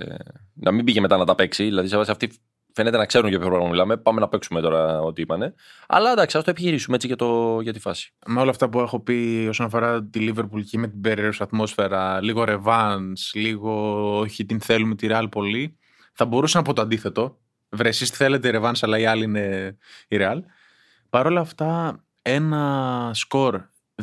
Να 0.54 0.72
μην 0.72 0.84
πήγε 0.84 1.00
μετά 1.00 1.16
να 1.16 1.24
τα 1.24 1.34
παίξει. 1.34 1.64
Δηλαδή, 1.64 1.88
σε 1.88 1.96
βάση 1.96 2.10
αυτή 2.10 2.30
φαίνεται 2.72 2.96
να 2.96 3.06
ξέρουν 3.06 3.28
για 3.28 3.38
ποιο 3.38 3.48
πρόγραμμα 3.48 3.70
μιλάμε. 3.70 3.96
Πάμε 3.96 4.20
να 4.20 4.28
παίξουμε 4.28 4.60
τώρα 4.60 5.00
ό,τι 5.00 5.22
είπανε. 5.22 5.54
Αλλά 5.88 6.10
εντάξει, 6.10 6.36
ας 6.36 6.44
το 6.44 6.50
επιχειρήσουμε 6.50 6.94
έτσι 6.94 7.06
για, 7.06 7.16
το... 7.16 7.60
για 7.60 7.72
τη 7.72 7.78
φάση. 7.78 8.12
Με 8.26 8.40
όλα 8.40 8.50
αυτά 8.50 8.68
που 8.68 8.80
έχω 8.80 9.00
πει 9.00 9.46
όσον 9.48 9.66
αφορά 9.66 10.04
τη 10.04 10.30
Liverpool 10.30 10.62
και 10.70 10.78
με 10.78 10.88
την 10.88 11.00
περίεργη 11.00 11.38
ατμόσφαιρα, 11.40 12.22
λίγο 12.22 12.44
revenge, 12.46 13.30
λίγο 13.34 14.18
όχι 14.18 14.44
την 14.44 14.60
θέλουμε 14.60 14.94
τη 14.94 15.06
Real 15.10 15.26
πολύ, 15.30 15.78
θα 16.12 16.24
μπορούσα 16.24 16.58
να 16.58 16.64
πω 16.64 16.72
το 16.72 16.82
αντίθετο. 16.82 17.38
Βρε, 17.68 17.88
εσείς 17.88 18.10
θέλετε 18.10 18.60
revenge, 18.60 18.78
αλλά 18.80 18.98
οι 18.98 19.06
άλλοι 19.06 19.24
είναι 19.24 19.76
η 20.08 20.16
Real. 20.20 20.38
Παρ' 21.10 21.26
όλα 21.26 21.40
αυτά, 21.40 22.00
ένα 22.22 23.10
σκορ 23.14 23.60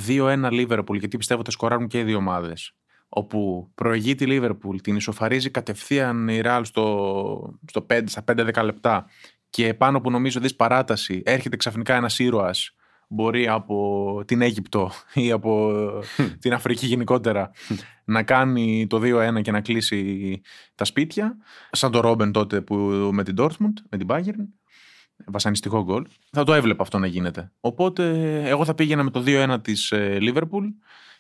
2-1 0.08 0.50
Liverpool, 0.52 1.00
γιατί 1.00 1.18
πιστεύω 1.18 1.40
ότι 1.40 1.50
θα 1.50 1.56
σκοράρουν 1.56 1.88
και 1.88 2.00
οι 2.00 2.04
δύο 2.04 2.18
ομάδες. 2.18 2.74
Όπου 3.10 3.72
προηγεί 3.76 4.16
τη 4.16 4.26
Liverpool, 4.28 4.82
την 4.84 4.96
ισοφαρίζει 4.96 5.50
κατευθείαν 5.50 6.28
η 6.28 6.42
Real 6.44 6.62
στο, 6.64 7.60
στο 7.68 7.86
5, 7.90 8.02
στα 8.06 8.24
5-10 8.28 8.64
λεπτά 8.64 9.06
και 9.50 9.74
πάνω 9.74 10.02
που 10.02 10.12
νομίζω 10.12 10.40
δεις 10.40 10.56
παράταση 10.56 11.22
έρχεται 11.26 11.56
ξαφνικά 11.56 11.96
ένας 11.96 12.20
ήρωας 12.20 12.72
μπορεί 13.08 13.48
από 13.48 14.24
την 14.26 14.42
Αίγυπτο 14.42 14.92
ή 15.14 15.32
από 15.32 15.72
την 16.42 16.54
Αφρική 16.54 16.86
γενικότερα 16.86 17.52
να 18.06 18.24
κάνει 18.24 18.88
το 18.88 19.02
2-1 19.04 19.42
και 19.42 19.52
να 19.52 19.62
κλείσει 19.62 20.42
τα 20.76 20.86
σπίτια 20.86 21.38
σαν 21.72 21.92
το 21.92 22.00
Ρόμπεν 22.00 22.32
τότε 22.32 22.62
που 22.62 22.76
με 23.14 23.24
την 23.24 23.36
Dortmund, 23.38 23.74
με 23.90 23.98
την 23.98 24.08
Bayern 24.10 24.46
βασανιστικό 25.26 25.84
γκολ. 25.84 26.06
Θα 26.32 26.44
το 26.44 26.54
έβλεπα 26.54 26.84
αυτό 26.84 27.00
να 27.00 27.08
γίνεται. 27.08 27.52
Οπότε 27.60 28.12
εγώ 28.50 28.66
θα 28.66 28.76
πήγαινα 28.76 29.04
με 29.04 29.10
το 29.10 29.24
2-1 29.26 29.58
της 29.62 29.92
ε, 29.92 30.18
Liverpool 30.22 30.64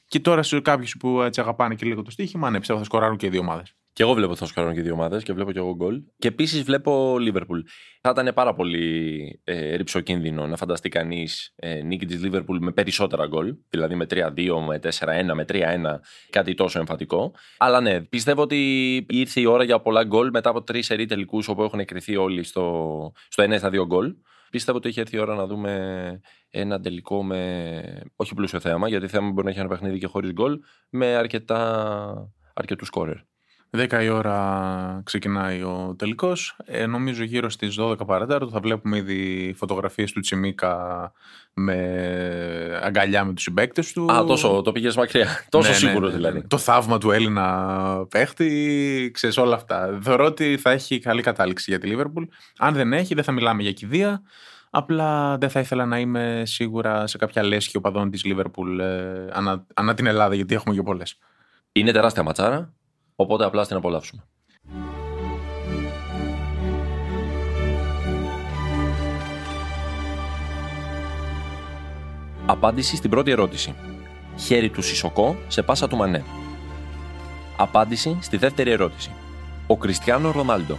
και 0.08 0.20
τώρα 0.20 0.44
σε 0.44 0.60
κάποιους 0.60 0.98
που 1.00 1.22
έτσι 1.22 1.40
αγαπάνε 1.42 1.76
και 1.76 1.86
λίγο 1.86 2.02
το 2.02 2.12
στοίχημα, 2.12 2.50
ναι, 2.50 2.58
πιστεύω 2.58 2.80
θα 2.80 2.86
σκοράρουν 2.86 3.18
και 3.18 3.26
οι 3.26 3.30
δύο 3.30 3.40
ομάδες. 3.40 3.76
Και 3.98 4.04
εγώ 4.04 4.14
βλέπω 4.14 4.32
ότι 4.32 4.40
θα 4.40 4.46
σκοράρουν 4.46 4.76
και 4.76 4.82
οι 4.82 4.84
δύο 4.84 4.94
ομάδες 4.94 5.24
και 5.24 5.34
βλέπω 5.34 5.52
και 5.52 5.60
εγώ 5.60 5.76
γκολ. 5.76 6.02
Και 6.18 6.28
επίσης 6.28 6.64
βλέπω 6.64 7.16
Liverpool. 7.20 7.62
Θα 8.02 8.10
ήταν 8.10 8.32
πάρα 8.34 8.54
πολύ 8.54 9.42
ε, 9.44 9.76
ρηψοκίνδυνο 9.76 10.48
να 10.48 10.58
φανταστεί 10.58 10.90
κανείς 10.90 11.54
ε, 11.56 11.82
νίκη 11.82 12.06
της 12.06 12.22
Liverpool 12.24 12.58
με 12.60 12.72
περισσότερα 12.72 13.28
γκολ. 13.28 13.56
Δηλαδή 13.70 13.96
με 13.96 14.06
3-2, 14.10 14.20
με 14.68 14.80
4-1, 14.84 15.34
με 15.34 15.46
3-1, 15.48 15.62
κάτι 16.30 16.54
τόσο 16.54 16.80
εμφατικό. 16.80 17.34
Αλλά 17.58 17.82
ναι, 17.82 18.02
πιστεύω 18.02 18.42
ότι 18.42 18.96
ήρθε 19.10 19.40
η 19.42 19.46
ώρα 19.46 19.64
για 19.64 19.80
πολλά 19.80 20.04
γκολ 20.04 20.30
μετά 20.34 20.50
από 20.50 20.64
τρεις 20.64 20.86
σερή 20.86 21.06
τελικούς 21.06 21.48
όπου 21.48 21.64
έχουν 21.64 21.80
εκριθεί 21.80 22.16
όλοι 22.16 22.44
στο, 22.44 23.12
στο 23.28 23.44
1 23.44 23.58
στα 23.58 23.70
2 23.70 23.86
γκολ. 23.86 24.16
Πιστεύω 24.52 24.78
ότι 24.78 24.88
έχει 24.90 25.00
έρθει 25.00 25.16
η 25.16 25.20
ώρα 25.20 25.36
να 25.36 25.48
δούμε 25.48 26.22
ένα 26.50 26.80
τελικό 26.80 27.24
με 27.24 28.02
όχι 28.16 28.34
πλούσιο 28.34 28.60
θέαμα, 28.60 28.88
γιατί 28.88 29.08
θέαμα 29.08 29.30
μπορεί 29.30 29.44
να 29.44 29.50
έχει 29.50 29.60
ένα 29.60 29.68
παιχνίδι 29.68 30.00
και 30.00 30.08
χωρίς 30.08 30.32
γκολ, 30.32 30.60
με 30.90 31.16
αρκετά, 31.16 32.34
αρκετούς 32.54 32.88
σκόρερ. 32.88 33.18
10 33.70 34.04
η 34.04 34.10
ώρα 34.10 35.02
ξεκινάει 35.04 35.62
ο 35.62 35.96
τελικός. 35.98 36.56
Ε, 36.66 36.86
νομίζω 36.86 37.24
γύρω 37.24 37.50
στις 37.50 37.76
12 37.80 38.06
παρατέταρτο 38.06 38.50
θα 38.50 38.60
βλέπουμε 38.60 38.98
ήδη 38.98 39.54
φωτογραφίες 39.58 40.12
του 40.12 40.20
Τσιμίκα 40.20 41.12
με 41.54 42.80
αγκαλιά 42.84 43.26
με 43.26 43.34
τους 43.34 43.44
συμπαίκτες 43.44 43.94
του. 43.94 44.12
Α, 44.12 44.26
τόσο 44.26 44.62
το 44.62 44.72
πήγες 44.72 44.96
μακριά. 44.96 45.28
Τόσο 45.50 45.68
Ναι, 45.68 45.74
ναι, 45.74 45.80
σίγουρο 45.80 46.06
ναι, 46.06 46.12
ναι. 46.12 46.16
δηλαδή. 46.16 46.48
Το 46.48 46.58
θαύμα 46.58 46.98
του 46.98 47.12
Έλληνα 47.12 48.06
παίχτη, 48.10 49.12
ξέρεις 49.14 49.38
όλα 49.38 49.56
αυτά. 49.56 50.00
Θεωρώ 50.02 50.26
ότι 50.26 50.58
θα 50.58 50.72
έχει 50.72 51.00
καλή 51.00 51.22
κατάληξη 51.22 51.72
για 51.72 51.80
τη 51.80 51.88
Λίβερπουλ. 51.88 52.24
Αν 52.58 52.74
δεν 52.74 52.94
έχει, 52.94 53.14
δεν 53.14 53.24
θα 53.24 53.32
μιλάμε 53.32 53.62
για 53.62 53.72
κηδεία. 53.72 54.22
Απλά 54.70 55.38
δεν 55.38 55.50
θα 55.50 55.60
ήθελα 55.60 55.86
να 55.86 56.00
είμαι 56.00 56.44
σίγουρα 56.46 57.08
σε 57.08 57.18
κάποια 57.18 57.44
λέσχη 57.44 57.78
οπαδών 57.78 58.10
της 58.10 58.24
Λίβερπουλ 58.26 58.80
ε, 58.80 59.28
ανά, 59.32 59.66
ανά 59.74 59.94
την 59.94 60.06
Ελλάδα, 60.06 60.36
γιατί 60.36 60.56
έχουμε 60.56 60.76
και 60.76 60.82
πολλές. 60.82 61.18
Είναι 61.72 61.92
τεράστια 61.92 62.24
ματσάρα, 62.24 62.74
οπότε 63.20 63.46
απλά 63.46 63.64
στην 63.64 63.78
απολαύσουμε. 63.78 64.24
Απάντηση 72.46 72.96
στην 72.96 73.10
πρώτη 73.10 73.32
ερώτηση. 73.32 73.76
Χέρι 74.38 74.70
του 74.70 74.82
Σισοκό 74.82 75.36
σε 75.48 75.62
πάσα 75.62 75.88
του 75.88 75.96
Μανέ. 75.96 76.24
Απάντηση 77.58 78.18
στη 78.22 78.38
δεύτερη 78.38 78.72
ερώτηση. 78.72 79.12
Ο 79.68 79.78
Κριστιανό 79.78 80.32
Ρονάλντο. 80.32 80.78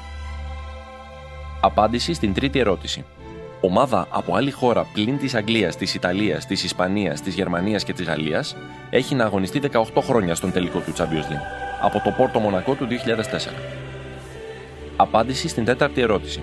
Απάντηση 1.61 2.13
στην 2.13 2.35
τρίτη 2.35 2.59
ερώτηση. 2.59 3.05
Ομάδα 3.61 4.07
από 4.11 4.35
άλλη 4.35 4.51
χώρα 4.51 4.87
πλην 4.93 5.19
της 5.19 5.35
Αγγλίας, 5.35 5.77
της 5.77 5.95
Ιταλίας, 5.95 6.47
της 6.47 6.65
Ισπανίας, 6.65 7.21
της 7.21 7.35
Γερμανίας 7.35 7.85
και 7.85 7.93
της 7.93 8.07
Γαλλίας 8.07 8.57
έχει 8.91 9.15
να 9.15 9.25
αγωνιστεί 9.25 9.59
18 9.59 10.01
χρόνια 10.01 10.35
στον 10.35 10.53
τελικό 10.53 10.79
του 10.79 10.93
Champions 10.97 11.33
League, 11.33 11.68
από 11.81 12.01
το 12.05 12.11
Πόρτο 12.11 12.39
Μονακό 12.39 12.75
του 12.75 12.87
2004. 12.87 13.53
Απάντηση 14.97 15.49
στην 15.49 15.65
τέταρτη 15.65 16.01
ερώτηση. 16.01 16.43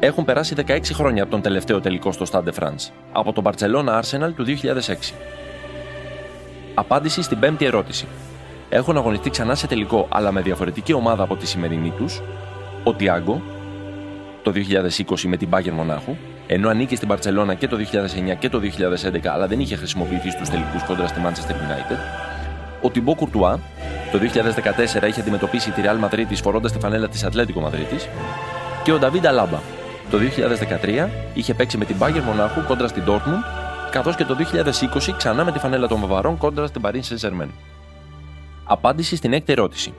Έχουν 0.00 0.24
περάσει 0.24 0.54
16 0.66 0.78
χρόνια 0.92 1.22
από 1.22 1.30
τον 1.30 1.42
τελευταίο 1.42 1.80
τελικό 1.80 2.12
στο 2.12 2.26
Stade 2.30 2.48
de 2.48 2.62
France, 2.62 2.90
από 3.12 3.32
τον 3.32 3.44
Barcelona 3.46 4.00
Arsenal 4.00 4.32
του 4.36 4.44
2006. 4.44 5.14
Απάντηση 6.74 7.22
στην 7.22 7.38
πέμπτη 7.38 7.64
ερώτηση. 7.64 8.06
Έχουν 8.68 8.96
αγωνιστεί 8.96 9.30
ξανά 9.30 9.54
σε 9.54 9.66
τελικό, 9.66 10.08
αλλά 10.10 10.32
με 10.32 10.40
διαφορετική 10.40 10.92
ομάδα 10.92 11.22
από 11.22 11.36
τη 11.36 11.46
σημερινή 11.46 11.90
τους, 11.90 12.22
ο 12.84 12.94
Τιάγκο, 12.94 13.42
το 14.42 14.52
2020 14.52 15.20
με 15.26 15.36
την 15.36 15.48
Bayern 15.52 15.70
Μονάχου, 15.72 16.16
ενώ 16.46 16.68
ανήκε 16.68 16.96
στην 16.96 17.08
Barcelona 17.12 17.56
και 17.58 17.68
το 17.68 17.76
2009 17.76 18.34
και 18.38 18.48
το 18.48 18.58
2011, 18.58 19.26
αλλά 19.26 19.46
δεν 19.46 19.60
είχε 19.60 19.76
χρησιμοποιηθεί 19.76 20.30
στους 20.30 20.48
τελικούς 20.48 20.82
κόντρα 20.82 21.06
στη 21.06 21.20
Manchester 21.24 21.52
United. 21.52 21.96
Ο 22.82 22.90
Τιμπό 22.90 23.14
Κουρτουά, 23.14 23.60
το 24.12 24.18
2014 25.02 25.08
είχε 25.08 25.20
αντιμετωπίσει 25.20 25.70
τη 25.70 25.82
Real 25.84 26.08
Madrid 26.08 26.34
φορώντας 26.42 26.72
τη 26.72 26.78
φανέλα 26.78 27.08
της 27.08 27.24
Ατλέτικο 27.24 27.60
Μαδρίτης. 27.60 28.08
Και 28.84 28.92
ο 28.92 28.98
Νταβίντα 28.98 29.32
Λάμπα, 29.32 29.58
το 30.10 30.18
2013 30.18 31.08
είχε 31.34 31.54
παίξει 31.54 31.78
με 31.78 31.84
την 31.84 31.96
Bayern 31.98 32.22
Μονάχου 32.24 32.64
κόντρα 32.64 32.88
στην 32.88 33.02
Dortmund, 33.06 33.44
καθώς 33.90 34.16
και 34.16 34.24
το 34.24 34.36
2020 34.36 35.14
ξανά 35.16 35.44
με 35.44 35.52
τη 35.52 35.58
φανέλα 35.58 35.88
των 35.88 36.00
Βαβαρών 36.00 36.38
κόντρα 36.38 36.66
στην 36.66 36.82
Paris 36.84 36.94
Saint-Germain. 36.94 37.48
Απάντηση 38.64 39.16
στην 39.16 39.32
έκτη 39.32 39.52
ερώτηση. 39.52 39.94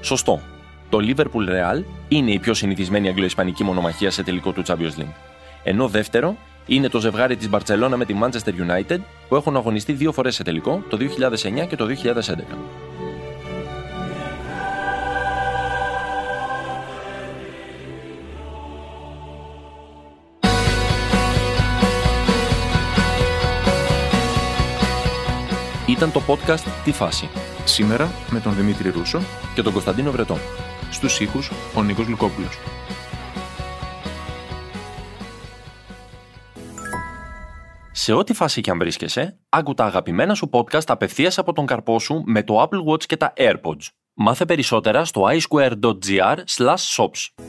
Σωστό. 0.00 0.40
Το 0.88 0.98
Liverpool 1.00 1.48
Real 1.48 1.84
είναι 2.08 2.30
η 2.30 2.38
πιο 2.38 2.54
συνηθισμένη 2.54 3.08
αγγλοϊσπανική 3.08 3.64
μονομαχία 3.64 4.10
σε 4.10 4.22
τελικό 4.22 4.52
του 4.52 4.62
Champions 4.66 5.00
League. 5.00 5.14
Ενώ 5.62 5.88
δεύτερο 5.88 6.36
είναι 6.66 6.88
το 6.88 7.00
ζευγάρι 7.00 7.36
της 7.36 7.48
Barcelona 7.52 7.94
με 7.96 8.04
τη 8.04 8.14
Manchester 8.22 8.50
United 8.50 8.98
που 9.28 9.36
έχουν 9.36 9.56
αγωνιστεί 9.56 9.92
δύο 9.92 10.12
φορές 10.12 10.34
σε 10.34 10.42
τελικό, 10.42 10.82
το 10.88 10.96
2009 10.96 11.66
και 11.68 11.76
το 11.76 11.86
2011. 11.86 12.93
Ήταν 25.94 26.12
το 26.12 26.22
podcast 26.26 26.64
«Τι 26.84 26.92
φάση» 26.92 27.28
Σήμερα 27.64 28.10
με 28.30 28.40
τον 28.40 28.54
Δημήτρη 28.54 28.90
Ρούσο, 28.90 29.20
και 29.54 29.62
τον 29.62 29.72
Κωνσταντίνο 29.72 30.10
Βρετό. 30.10 30.38
στους 30.90 31.20
ήχους 31.20 31.50
ο 31.74 31.82
Νίκος 31.82 32.08
Λουκόπουλος. 32.08 32.58
Σε 37.92 38.12
ό,τι 38.12 38.34
φάση 38.34 38.60
και 38.60 38.70
αν 38.70 38.78
βρίσκεσαι, 38.78 39.38
άκου 39.48 39.74
τα 39.74 39.84
αγαπημένα 39.84 40.34
σου 40.34 40.50
podcast 40.52 40.86
απευθείας 40.86 41.38
από 41.38 41.52
τον 41.52 41.66
καρπό 41.66 41.98
σου 41.98 42.22
με 42.26 42.42
το 42.42 42.62
Apple 42.62 42.92
Watch 42.92 43.04
και 43.04 43.16
τα 43.16 43.32
AirPods. 43.36 43.88
Μάθε 44.14 44.44
περισσότερα 44.44 45.04
στο 45.04 45.22
iSquare.gr 45.30 46.36
shops. 46.96 47.44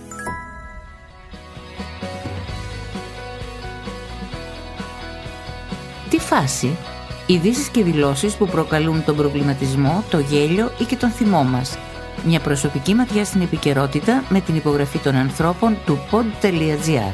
Τι 6.10 6.20
φάση, 6.20 6.78
ειδήσεις 7.26 7.68
και 7.68 7.84
δηλώσεις 7.84 8.36
που 8.36 8.46
προκαλούν 8.46 9.04
τον 9.04 9.16
προβληματισμό, 9.16 10.04
το 10.10 10.20
γέλιο 10.20 10.72
ή 10.80 10.84
και 10.84 10.96
τον 10.96 11.10
θυμό 11.10 11.44
μας. 11.44 11.78
Μια 12.26 12.40
προσωπική 12.40 12.94
ματιά 12.94 13.26
στην 13.26 13.42
επικαιρότητα 13.42 14.24
με 14.30 14.42
την 14.42 14.56
υπογραφή 14.56 14.98
των 14.98 15.16
ανθρώπων 15.16 15.78
του 15.86 16.00
pod.gr. 16.12 17.14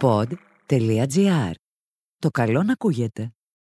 Pod 0.00 0.32
pod.gr. 0.68 1.52
Το 2.18 2.30
καλό 2.30 2.62
να 2.62 2.72
ακούγεται. 2.72 3.35